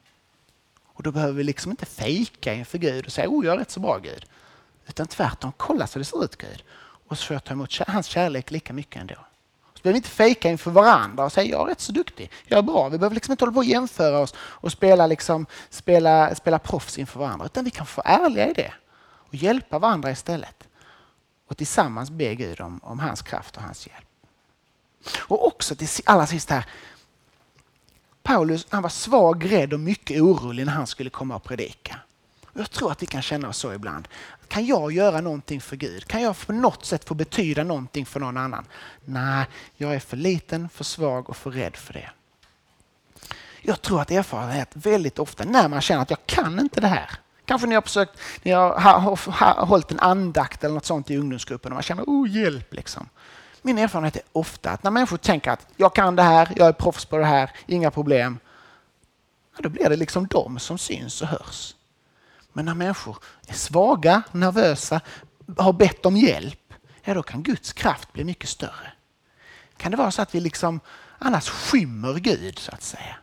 Och 0.83 1.03
då 1.03 1.11
behöver 1.11 1.33
vi 1.33 1.43
liksom 1.43 1.71
inte 1.71 1.85
fejka 1.85 2.53
inför 2.53 2.77
Gud 2.77 3.05
och 3.05 3.11
säga 3.11 3.29
oh, 3.29 3.45
jag 3.45 3.53
är 3.53 3.57
rätt 3.57 3.71
så 3.71 3.79
bra 3.79 3.97
Gud. 3.97 4.25
Utan 4.87 5.07
tvärtom, 5.07 5.51
kolla 5.57 5.87
så 5.87 5.99
det 5.99 6.05
ser 6.05 6.23
ut 6.23 6.35
Gud. 6.35 6.63
Och 7.07 7.17
så 7.17 7.25
får 7.25 7.33
jag 7.33 7.43
ta 7.43 7.53
emot 7.53 7.77
hans 7.87 8.05
kärlek 8.05 8.51
lika 8.51 8.73
mycket 8.73 9.01
ändå. 9.01 9.15
Så 9.73 9.81
behöver 9.83 9.93
vi 9.93 9.97
inte 9.97 10.09
fejka 10.09 10.49
inför 10.49 10.71
varandra 10.71 11.25
och 11.25 11.31
säga 11.31 11.51
jag 11.51 11.61
är 11.61 11.65
rätt 11.65 11.81
så 11.81 11.91
duktig, 11.91 12.31
jag 12.45 12.57
är 12.57 12.61
bra. 12.63 12.89
Vi 12.89 12.97
behöver 12.97 13.13
liksom 13.13 13.31
inte 13.31 13.43
hålla 13.43 13.53
på 13.53 13.59
och 13.59 13.65
jämföra 13.65 14.19
oss 14.19 14.33
och 14.37 14.71
spela, 14.71 15.07
liksom, 15.07 15.45
spela, 15.69 16.35
spela 16.35 16.59
proffs 16.59 16.97
inför 16.97 17.19
varandra. 17.19 17.45
Utan 17.45 17.63
vi 17.63 17.71
kan 17.71 17.85
få 17.85 18.01
ärliga 18.05 18.49
i 18.49 18.53
det 18.53 18.73
och 19.27 19.35
hjälpa 19.35 19.79
varandra 19.79 20.11
istället. 20.11 20.63
Och 21.47 21.57
tillsammans 21.57 22.09
be 22.09 22.35
Gud 22.35 22.61
om, 22.61 22.79
om 22.83 22.99
hans 22.99 23.21
kraft 23.21 23.57
och 23.57 23.63
hans 23.63 23.87
hjälp. 23.87 24.07
Och 25.17 25.47
också 25.47 25.75
till 25.75 25.87
allra 26.05 26.27
sist 26.27 26.49
här. 26.49 26.65
Paulus 28.23 28.67
han 28.69 28.83
var 28.83 28.89
svag, 28.89 29.51
rädd 29.51 29.73
och 29.73 29.79
mycket 29.79 30.21
orolig 30.21 30.65
när 30.65 30.73
han 30.73 30.87
skulle 30.87 31.09
komma 31.09 31.35
och 31.35 31.43
predika. 31.43 31.99
Jag 32.53 32.71
tror 32.71 32.91
att 32.91 33.01
vi 33.01 33.05
kan 33.05 33.21
känna 33.21 33.49
oss 33.49 33.57
så 33.57 33.73
ibland. 33.73 34.07
Kan 34.47 34.65
jag 34.65 34.91
göra 34.91 35.21
någonting 35.21 35.61
för 35.61 35.75
Gud? 35.75 36.07
Kan 36.07 36.21
jag 36.21 36.47
på 36.47 36.53
något 36.53 36.85
sätt 36.85 37.05
få 37.05 37.13
betyda 37.13 37.63
någonting 37.63 38.05
för 38.05 38.19
någon 38.19 38.37
annan? 38.37 38.65
Nej, 39.05 39.45
jag 39.75 39.95
är 39.95 39.99
för 39.99 40.17
liten, 40.17 40.69
för 40.69 40.83
svag 40.83 41.29
och 41.29 41.37
för 41.37 41.51
rädd 41.51 41.75
för 41.75 41.93
det. 41.93 42.09
Jag 43.61 43.81
tror 43.81 44.01
att 44.01 44.11
erfarenhet 44.11 44.69
väldigt 44.73 45.19
ofta 45.19 45.43
när 45.43 45.67
man 45.67 45.81
känner 45.81 46.01
att 46.01 46.09
jag 46.09 46.25
kan 46.25 46.59
inte 46.59 46.81
det 46.81 46.87
här. 46.87 47.11
Kanske 47.45 47.67
ni 47.67 47.75
har 47.75 47.81
försökt, 47.81 48.19
ni 48.43 48.51
har, 48.51 48.79
har, 48.79 49.31
har 49.31 49.65
hållit 49.65 49.91
en 49.91 49.99
andakt 49.99 50.63
eller 50.63 50.75
något 50.75 50.85
sånt 50.85 51.11
i 51.11 51.17
ungdomsgruppen 51.17 51.71
och 51.71 51.75
man 51.75 51.83
känner 51.83 52.03
oh 52.03 52.29
hjälp 52.29 52.73
liksom. 52.73 53.09
Min 53.61 53.77
erfarenhet 53.77 54.15
är 54.15 54.23
ofta 54.31 54.71
att 54.71 54.83
när 54.83 54.91
människor 54.91 55.17
tänker 55.17 55.51
att 55.51 55.67
jag 55.75 55.95
kan 55.95 56.15
det 56.15 56.23
här, 56.23 56.51
jag 56.55 56.67
är 56.67 56.73
proffs 56.73 57.05
på 57.05 57.17
det 57.17 57.25
här, 57.25 57.51
inga 57.65 57.91
problem. 57.91 58.39
Då 59.57 59.69
blir 59.69 59.89
det 59.89 59.95
liksom 59.95 60.27
de 60.27 60.59
som 60.59 60.77
syns 60.77 61.21
och 61.21 61.27
hörs. 61.27 61.75
Men 62.57 62.65
när 62.65 62.73
människor 62.73 63.17
är 63.47 63.53
svaga, 63.53 64.21
nervösa, 64.31 65.01
har 65.57 65.73
bett 65.73 66.05
om 66.05 66.17
hjälp, 66.17 66.73
ja 67.03 67.13
då 67.13 67.23
kan 67.23 67.43
Guds 67.43 67.73
kraft 67.73 68.13
bli 68.13 68.23
mycket 68.23 68.49
större. 68.49 68.91
Kan 69.77 69.91
det 69.91 69.97
vara 69.97 70.11
så 70.11 70.21
att 70.21 70.35
vi 70.35 70.39
liksom 70.39 70.79
annars 71.19 71.49
skymmer 71.49 72.13
Gud 72.13 72.59
så 72.59 72.71
att 72.71 72.83
säga? 72.83 73.15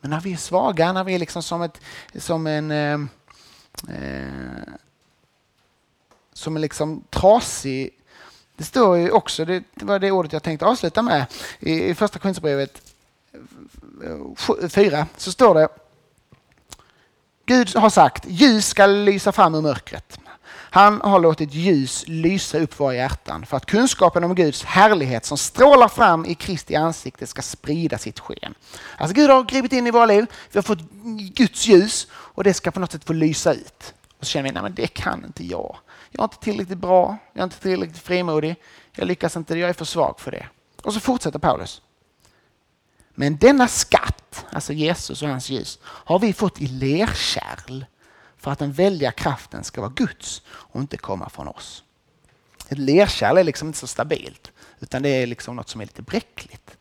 Men 0.00 0.10
när 0.10 0.20
vi 0.20 0.32
är 0.32 0.36
svaga, 0.36 0.92
när 0.92 1.04
vi 1.04 1.14
är 1.14 1.18
liksom 1.18 1.42
som, 1.42 1.62
ett, 1.62 1.80
som 2.14 2.46
en 2.46 2.70
eh, 2.70 3.00
eh 3.96 4.74
som 6.32 6.56
en 6.56 6.62
liksom 6.62 7.04
trasig 7.10 7.90
det 8.56 8.64
står 8.64 8.96
ju 8.96 9.10
också, 9.10 9.44
det 9.44 9.64
var 9.74 9.98
det 9.98 10.10
ordet 10.10 10.32
jag 10.32 10.42
tänkte 10.42 10.66
avsluta 10.66 11.02
med, 11.02 11.26
i 11.58 11.94
första 11.94 12.18
Korinthierbrevet 12.18 12.92
eh, 14.04 14.68
4 14.68 15.06
så 15.16 15.32
står 15.32 15.54
det 15.54 15.68
Gud 17.46 17.76
har 17.76 17.90
sagt 17.90 18.24
ljus 18.28 18.66
ska 18.66 18.86
lysa 18.86 19.32
fram 19.32 19.54
ur 19.54 19.60
mörkret. 19.60 20.18
Han 20.74 21.00
har 21.00 21.20
låtit 21.20 21.54
ljus 21.54 22.04
lysa 22.06 22.58
upp 22.58 22.80
våra 22.80 22.94
hjärtan 22.94 23.46
för 23.46 23.56
att 23.56 23.66
kunskapen 23.66 24.24
om 24.24 24.34
Guds 24.34 24.64
härlighet 24.64 25.24
som 25.24 25.38
strålar 25.38 25.88
fram 25.88 26.26
i 26.26 26.34
Kristi 26.34 26.74
ansikte 26.74 27.26
ska 27.26 27.42
sprida 27.42 27.98
sitt 27.98 28.20
sken. 28.20 28.54
Alltså 28.98 29.14
Gud 29.14 29.30
har 29.30 29.42
gripit 29.42 29.72
in 29.72 29.86
i 29.86 29.90
våra 29.90 30.06
liv, 30.06 30.26
vi 30.52 30.58
har 30.58 30.62
fått 30.62 30.80
Guds 31.34 31.66
ljus 31.66 32.06
och 32.12 32.44
det 32.44 32.54
ska 32.54 32.70
på 32.70 32.80
något 32.80 32.92
sätt 32.92 33.04
få 33.04 33.12
lysa 33.12 33.52
ut. 33.52 33.94
Och 34.18 34.26
så 34.26 34.30
känner 34.30 34.48
vi, 34.48 34.52
nej 34.52 34.62
men 34.62 34.74
det 34.74 34.86
kan 34.86 35.24
inte 35.24 35.44
jag. 35.44 35.76
Jag 36.10 36.20
är 36.20 36.24
inte 36.24 36.44
tillräckligt 36.44 36.78
bra, 36.78 37.16
jag 37.32 37.40
är 37.40 37.44
inte 37.44 37.60
tillräckligt 37.60 37.98
frimodig, 38.02 38.56
jag 38.92 39.08
lyckas 39.08 39.36
inte, 39.36 39.58
jag 39.58 39.70
är 39.70 39.74
för 39.74 39.84
svag 39.84 40.20
för 40.20 40.30
det. 40.30 40.46
Och 40.82 40.94
så 40.94 41.00
fortsätter 41.00 41.38
Paulus. 41.38 41.82
Men 43.14 43.36
denna 43.36 43.68
skatt, 43.68 44.23
alltså 44.50 44.72
Jesus 44.72 45.22
och 45.22 45.28
hans 45.28 45.50
ljus, 45.50 45.78
har 45.84 46.18
vi 46.18 46.32
fått 46.32 46.60
i 46.60 46.66
lerkärl 46.66 47.84
för 48.36 48.50
att 48.50 48.58
den 48.58 48.72
väldiga 48.72 49.12
kraften 49.12 49.64
ska 49.64 49.80
vara 49.80 49.92
Guds 49.96 50.42
och 50.48 50.80
inte 50.80 50.96
komma 50.96 51.28
från 51.28 51.48
oss. 51.48 51.84
Ett 52.68 52.78
lerkärl 52.78 53.38
är 53.38 53.44
liksom 53.44 53.68
inte 53.68 53.78
så 53.78 53.86
stabilt, 53.86 54.52
utan 54.80 55.02
det 55.02 55.08
är 55.08 55.26
liksom 55.26 55.56
något 55.56 55.68
som 55.68 55.80
är 55.80 55.84
lite 55.84 56.02
bräckligt. 56.02 56.76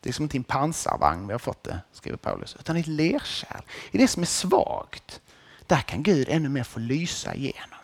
Det 0.00 0.08
är 0.08 0.12
som 0.12 0.22
inte 0.22 0.36
en 0.36 0.44
pansarvagn 0.44 1.26
vi 1.26 1.32
har 1.32 1.38
fått 1.38 1.62
det, 1.62 1.80
skriver 1.92 2.16
Paulus, 2.18 2.56
utan 2.60 2.76
ett 2.76 2.86
lerkärl. 2.86 3.62
I 3.90 3.98
det 3.98 4.08
som 4.08 4.22
är 4.22 4.26
svagt, 4.26 5.20
där 5.66 5.80
kan 5.80 6.02
Gud 6.02 6.28
ännu 6.28 6.48
mer 6.48 6.64
få 6.64 6.78
lysa 6.78 7.34
igenom. 7.34 7.78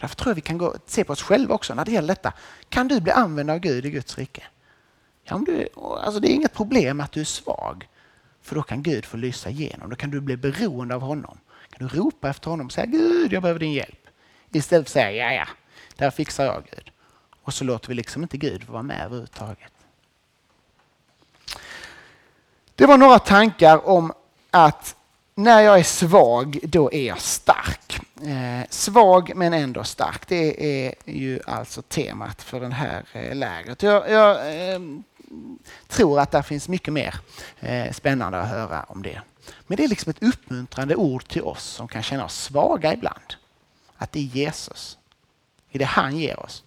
Därför 0.00 0.16
tror 0.16 0.30
jag 0.30 0.34
vi 0.34 0.40
kan 0.40 0.58
gå, 0.58 0.74
se 0.86 1.04
på 1.04 1.12
oss 1.12 1.22
själva 1.22 1.54
också 1.54 1.74
när 1.74 1.84
det 1.84 1.90
gäller 1.90 2.08
detta. 2.08 2.32
Kan 2.68 2.88
du 2.88 3.00
bli 3.00 3.12
använd 3.12 3.50
av 3.50 3.58
Gud 3.58 3.86
i 3.86 3.90
Guds 3.90 4.18
rike? 4.18 4.42
Ja, 5.24 5.34
om 5.34 5.44
du, 5.44 5.68
alltså 5.76 6.20
det 6.20 6.30
är 6.30 6.34
inget 6.34 6.54
problem 6.54 7.00
att 7.00 7.12
du 7.12 7.20
är 7.20 7.24
svag, 7.24 7.88
för 8.42 8.54
då 8.54 8.62
kan 8.62 8.82
Gud 8.82 9.04
få 9.04 9.16
lysa 9.16 9.50
igenom. 9.50 9.90
Då 9.90 9.96
kan 9.96 10.10
du 10.10 10.20
bli 10.20 10.36
beroende 10.36 10.94
av 10.94 11.00
honom. 11.00 11.38
Kan 11.70 11.88
du 11.88 11.96
ropa 11.98 12.28
efter 12.28 12.50
honom 12.50 12.66
och 12.66 12.72
säga 12.72 12.86
Gud, 12.86 13.32
jag 13.32 13.42
behöver 13.42 13.60
din 13.60 13.72
hjälp. 13.72 14.06
Istället 14.52 14.90
för 14.90 15.00
att 15.00 15.04
säga 15.04 15.32
ja, 15.32 15.32
ja, 15.32 15.48
det 15.96 16.04
här 16.04 16.10
fixar 16.10 16.44
jag 16.44 16.62
Gud. 16.70 16.90
Och 17.42 17.54
så 17.54 17.64
låter 17.64 17.88
vi 17.88 17.94
liksom 17.94 18.22
inte 18.22 18.36
Gud 18.36 18.64
vara 18.64 18.82
med 18.82 19.04
överhuvudtaget. 19.04 19.72
Det 22.74 22.86
var 22.86 22.98
några 22.98 23.18
tankar 23.18 23.88
om 23.88 24.12
att 24.50 24.96
när 25.34 25.60
jag 25.60 25.78
är 25.78 25.82
svag, 25.82 26.58
då 26.62 26.92
är 26.92 27.06
jag 27.06 27.20
stark. 27.20 28.00
Eh, 28.22 28.68
svag 28.70 29.32
men 29.36 29.52
ändå 29.52 29.84
stark. 29.84 30.28
Det 30.28 30.86
är 30.86 30.94
ju 31.04 31.40
alltså 31.46 31.82
temat 31.82 32.42
för 32.42 32.60
det 32.60 32.74
här 32.74 33.04
eh, 33.12 33.34
lägret. 33.34 33.82
Jag, 33.82 34.10
jag 34.10 34.30
eh, 34.72 34.80
tror 35.88 36.20
att 36.20 36.30
det 36.30 36.42
finns 36.42 36.68
mycket 36.68 36.92
mer 36.92 37.14
eh, 37.60 37.92
spännande 37.92 38.40
att 38.40 38.48
höra 38.48 38.82
om 38.82 39.02
det. 39.02 39.20
Men 39.66 39.76
det 39.76 39.84
är 39.84 39.88
liksom 39.88 40.10
ett 40.10 40.22
uppmuntrande 40.22 40.96
ord 40.96 41.28
till 41.28 41.42
oss 41.42 41.62
som 41.62 41.88
kan 41.88 42.02
känna 42.02 42.24
oss 42.24 42.34
svaga 42.34 42.92
ibland. 42.92 43.34
Att 43.96 44.12
det 44.12 44.18
är 44.18 44.22
Jesus, 44.22 44.98
i 45.70 45.78
det 45.78 45.84
han 45.84 46.16
ger 46.16 46.40
oss, 46.40 46.64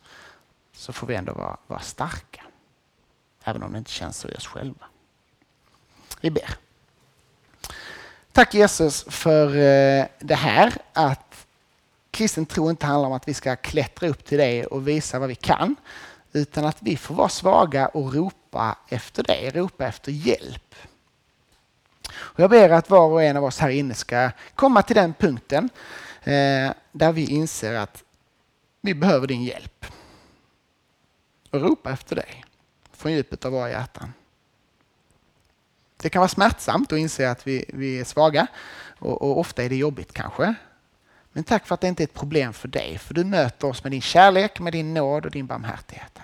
så 0.74 0.94
får 0.94 1.08
vi 1.08 1.16
ändå 1.16 1.34
vara, 1.34 1.58
vara 1.68 1.80
starka. 1.80 2.44
Även 3.44 3.64
om 3.64 3.72
det 3.72 3.78
inte 3.78 3.92
känns 3.92 4.18
så 4.18 4.30
i 4.30 4.36
oss 4.36 4.48
själva. 4.48 4.86
Vi 6.22 6.32
ber. 6.32 6.58
Tack 8.32 8.54
Jesus 8.54 9.06
för 9.10 9.48
eh, 9.48 10.06
det 10.20 10.36
här 10.36 10.74
att 10.94 11.48
kristen 12.12 12.46
tro 12.46 12.70
inte 12.70 12.86
handlar 12.86 13.08
om 13.08 13.14
att 13.14 13.28
vi 13.28 13.34
ska 13.34 13.56
klättra 13.56 14.10
upp 14.10 14.26
till 14.26 14.38
dig 14.38 14.66
och 14.66 14.88
visa 14.88 15.20
vad 15.20 15.30
vi 15.30 15.36
kan 15.36 15.76
utan 16.34 16.66
att 16.66 16.78
vi 16.80 16.98
får 16.98 17.16
vara 17.16 17.30
svaga 17.30 17.88
och 17.88 18.14
ropa 18.14 18.47
efter 18.90 19.24
dig, 19.24 19.50
ropa 19.50 19.88
efter 19.88 20.12
hjälp. 20.12 20.76
Och 22.10 22.40
jag 22.40 22.50
ber 22.50 22.70
att 22.70 22.90
var 22.90 23.08
och 23.08 23.24
en 23.24 23.38
av 23.38 23.44
oss 23.44 23.60
här 23.60 23.70
inne 23.70 23.94
ska 23.94 24.32
komma 24.56 24.82
till 24.82 24.96
den 24.96 25.14
punkten 25.14 25.70
eh, 26.24 26.72
där 26.92 27.12
vi 27.12 27.26
inser 27.26 27.74
att 27.74 28.04
vi 28.82 28.94
behöver 28.94 29.28
din 29.28 29.44
hjälp. 29.44 29.86
Och 31.52 31.62
ropa 31.62 31.92
efter 31.92 32.16
dig 32.16 32.46
från 32.92 33.12
djupet 33.12 33.46
av 33.46 33.52
våra 33.52 33.70
hjärtan. 33.70 34.14
Det 35.98 36.10
kan 36.10 36.20
vara 36.20 36.30
smärtsamt 36.30 36.92
att 36.92 37.00
inse 37.00 37.32
att 37.32 37.48
vi, 37.48 37.66
vi 37.68 38.00
är 38.00 38.04
svaga 38.04 38.48
och, 39.00 39.22
och 39.22 39.40
ofta 39.40 39.64
är 39.64 39.70
det 39.70 39.76
jobbigt 39.76 40.14
kanske. 40.14 40.56
Men 41.34 41.44
tack 41.44 41.68
för 41.68 41.76
att 41.76 41.82
det 41.82 41.88
inte 41.88 42.04
är 42.04 42.08
ett 42.08 42.14
problem 42.14 42.54
för 42.54 42.68
dig, 42.68 42.98
för 42.98 43.14
du 43.14 43.24
möter 43.24 43.68
oss 43.68 43.84
med 43.84 43.92
din 43.92 44.02
kärlek, 44.02 44.60
med 44.60 44.74
din 44.74 44.94
nåd 44.94 45.26
och 45.26 45.32
din 45.32 45.48
barmhärtighet. 45.48 46.20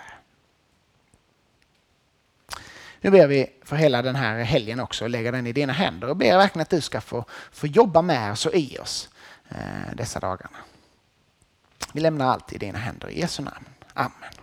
Nu 3.03 3.11
ber 3.11 3.27
vi 3.27 3.49
för 3.63 3.75
hela 3.75 4.01
den 4.01 4.15
här 4.15 4.43
helgen 4.43 4.79
också 4.79 5.03
och 5.03 5.09
lägga 5.09 5.31
den 5.31 5.47
i 5.47 5.53
dina 5.53 5.73
händer 5.73 6.09
och 6.09 6.17
ber 6.17 6.37
verkligen 6.37 6.61
att 6.61 6.69
du 6.69 6.81
ska 6.81 7.01
få, 7.01 7.25
få 7.51 7.67
jobba 7.67 8.01
med 8.01 8.31
oss 8.31 8.45
och 8.45 8.53
i 8.53 8.77
oss 8.77 9.09
eh, 9.49 9.95
dessa 9.95 10.19
dagarna. 10.19 10.57
Vi 11.93 12.01
lämnar 12.01 12.25
allt 12.27 12.53
i 12.53 12.57
dina 12.57 12.79
händer 12.79 13.09
i 13.09 13.19
Jesu 13.19 13.43
namn. 13.43 13.65
Amen. 13.93 14.42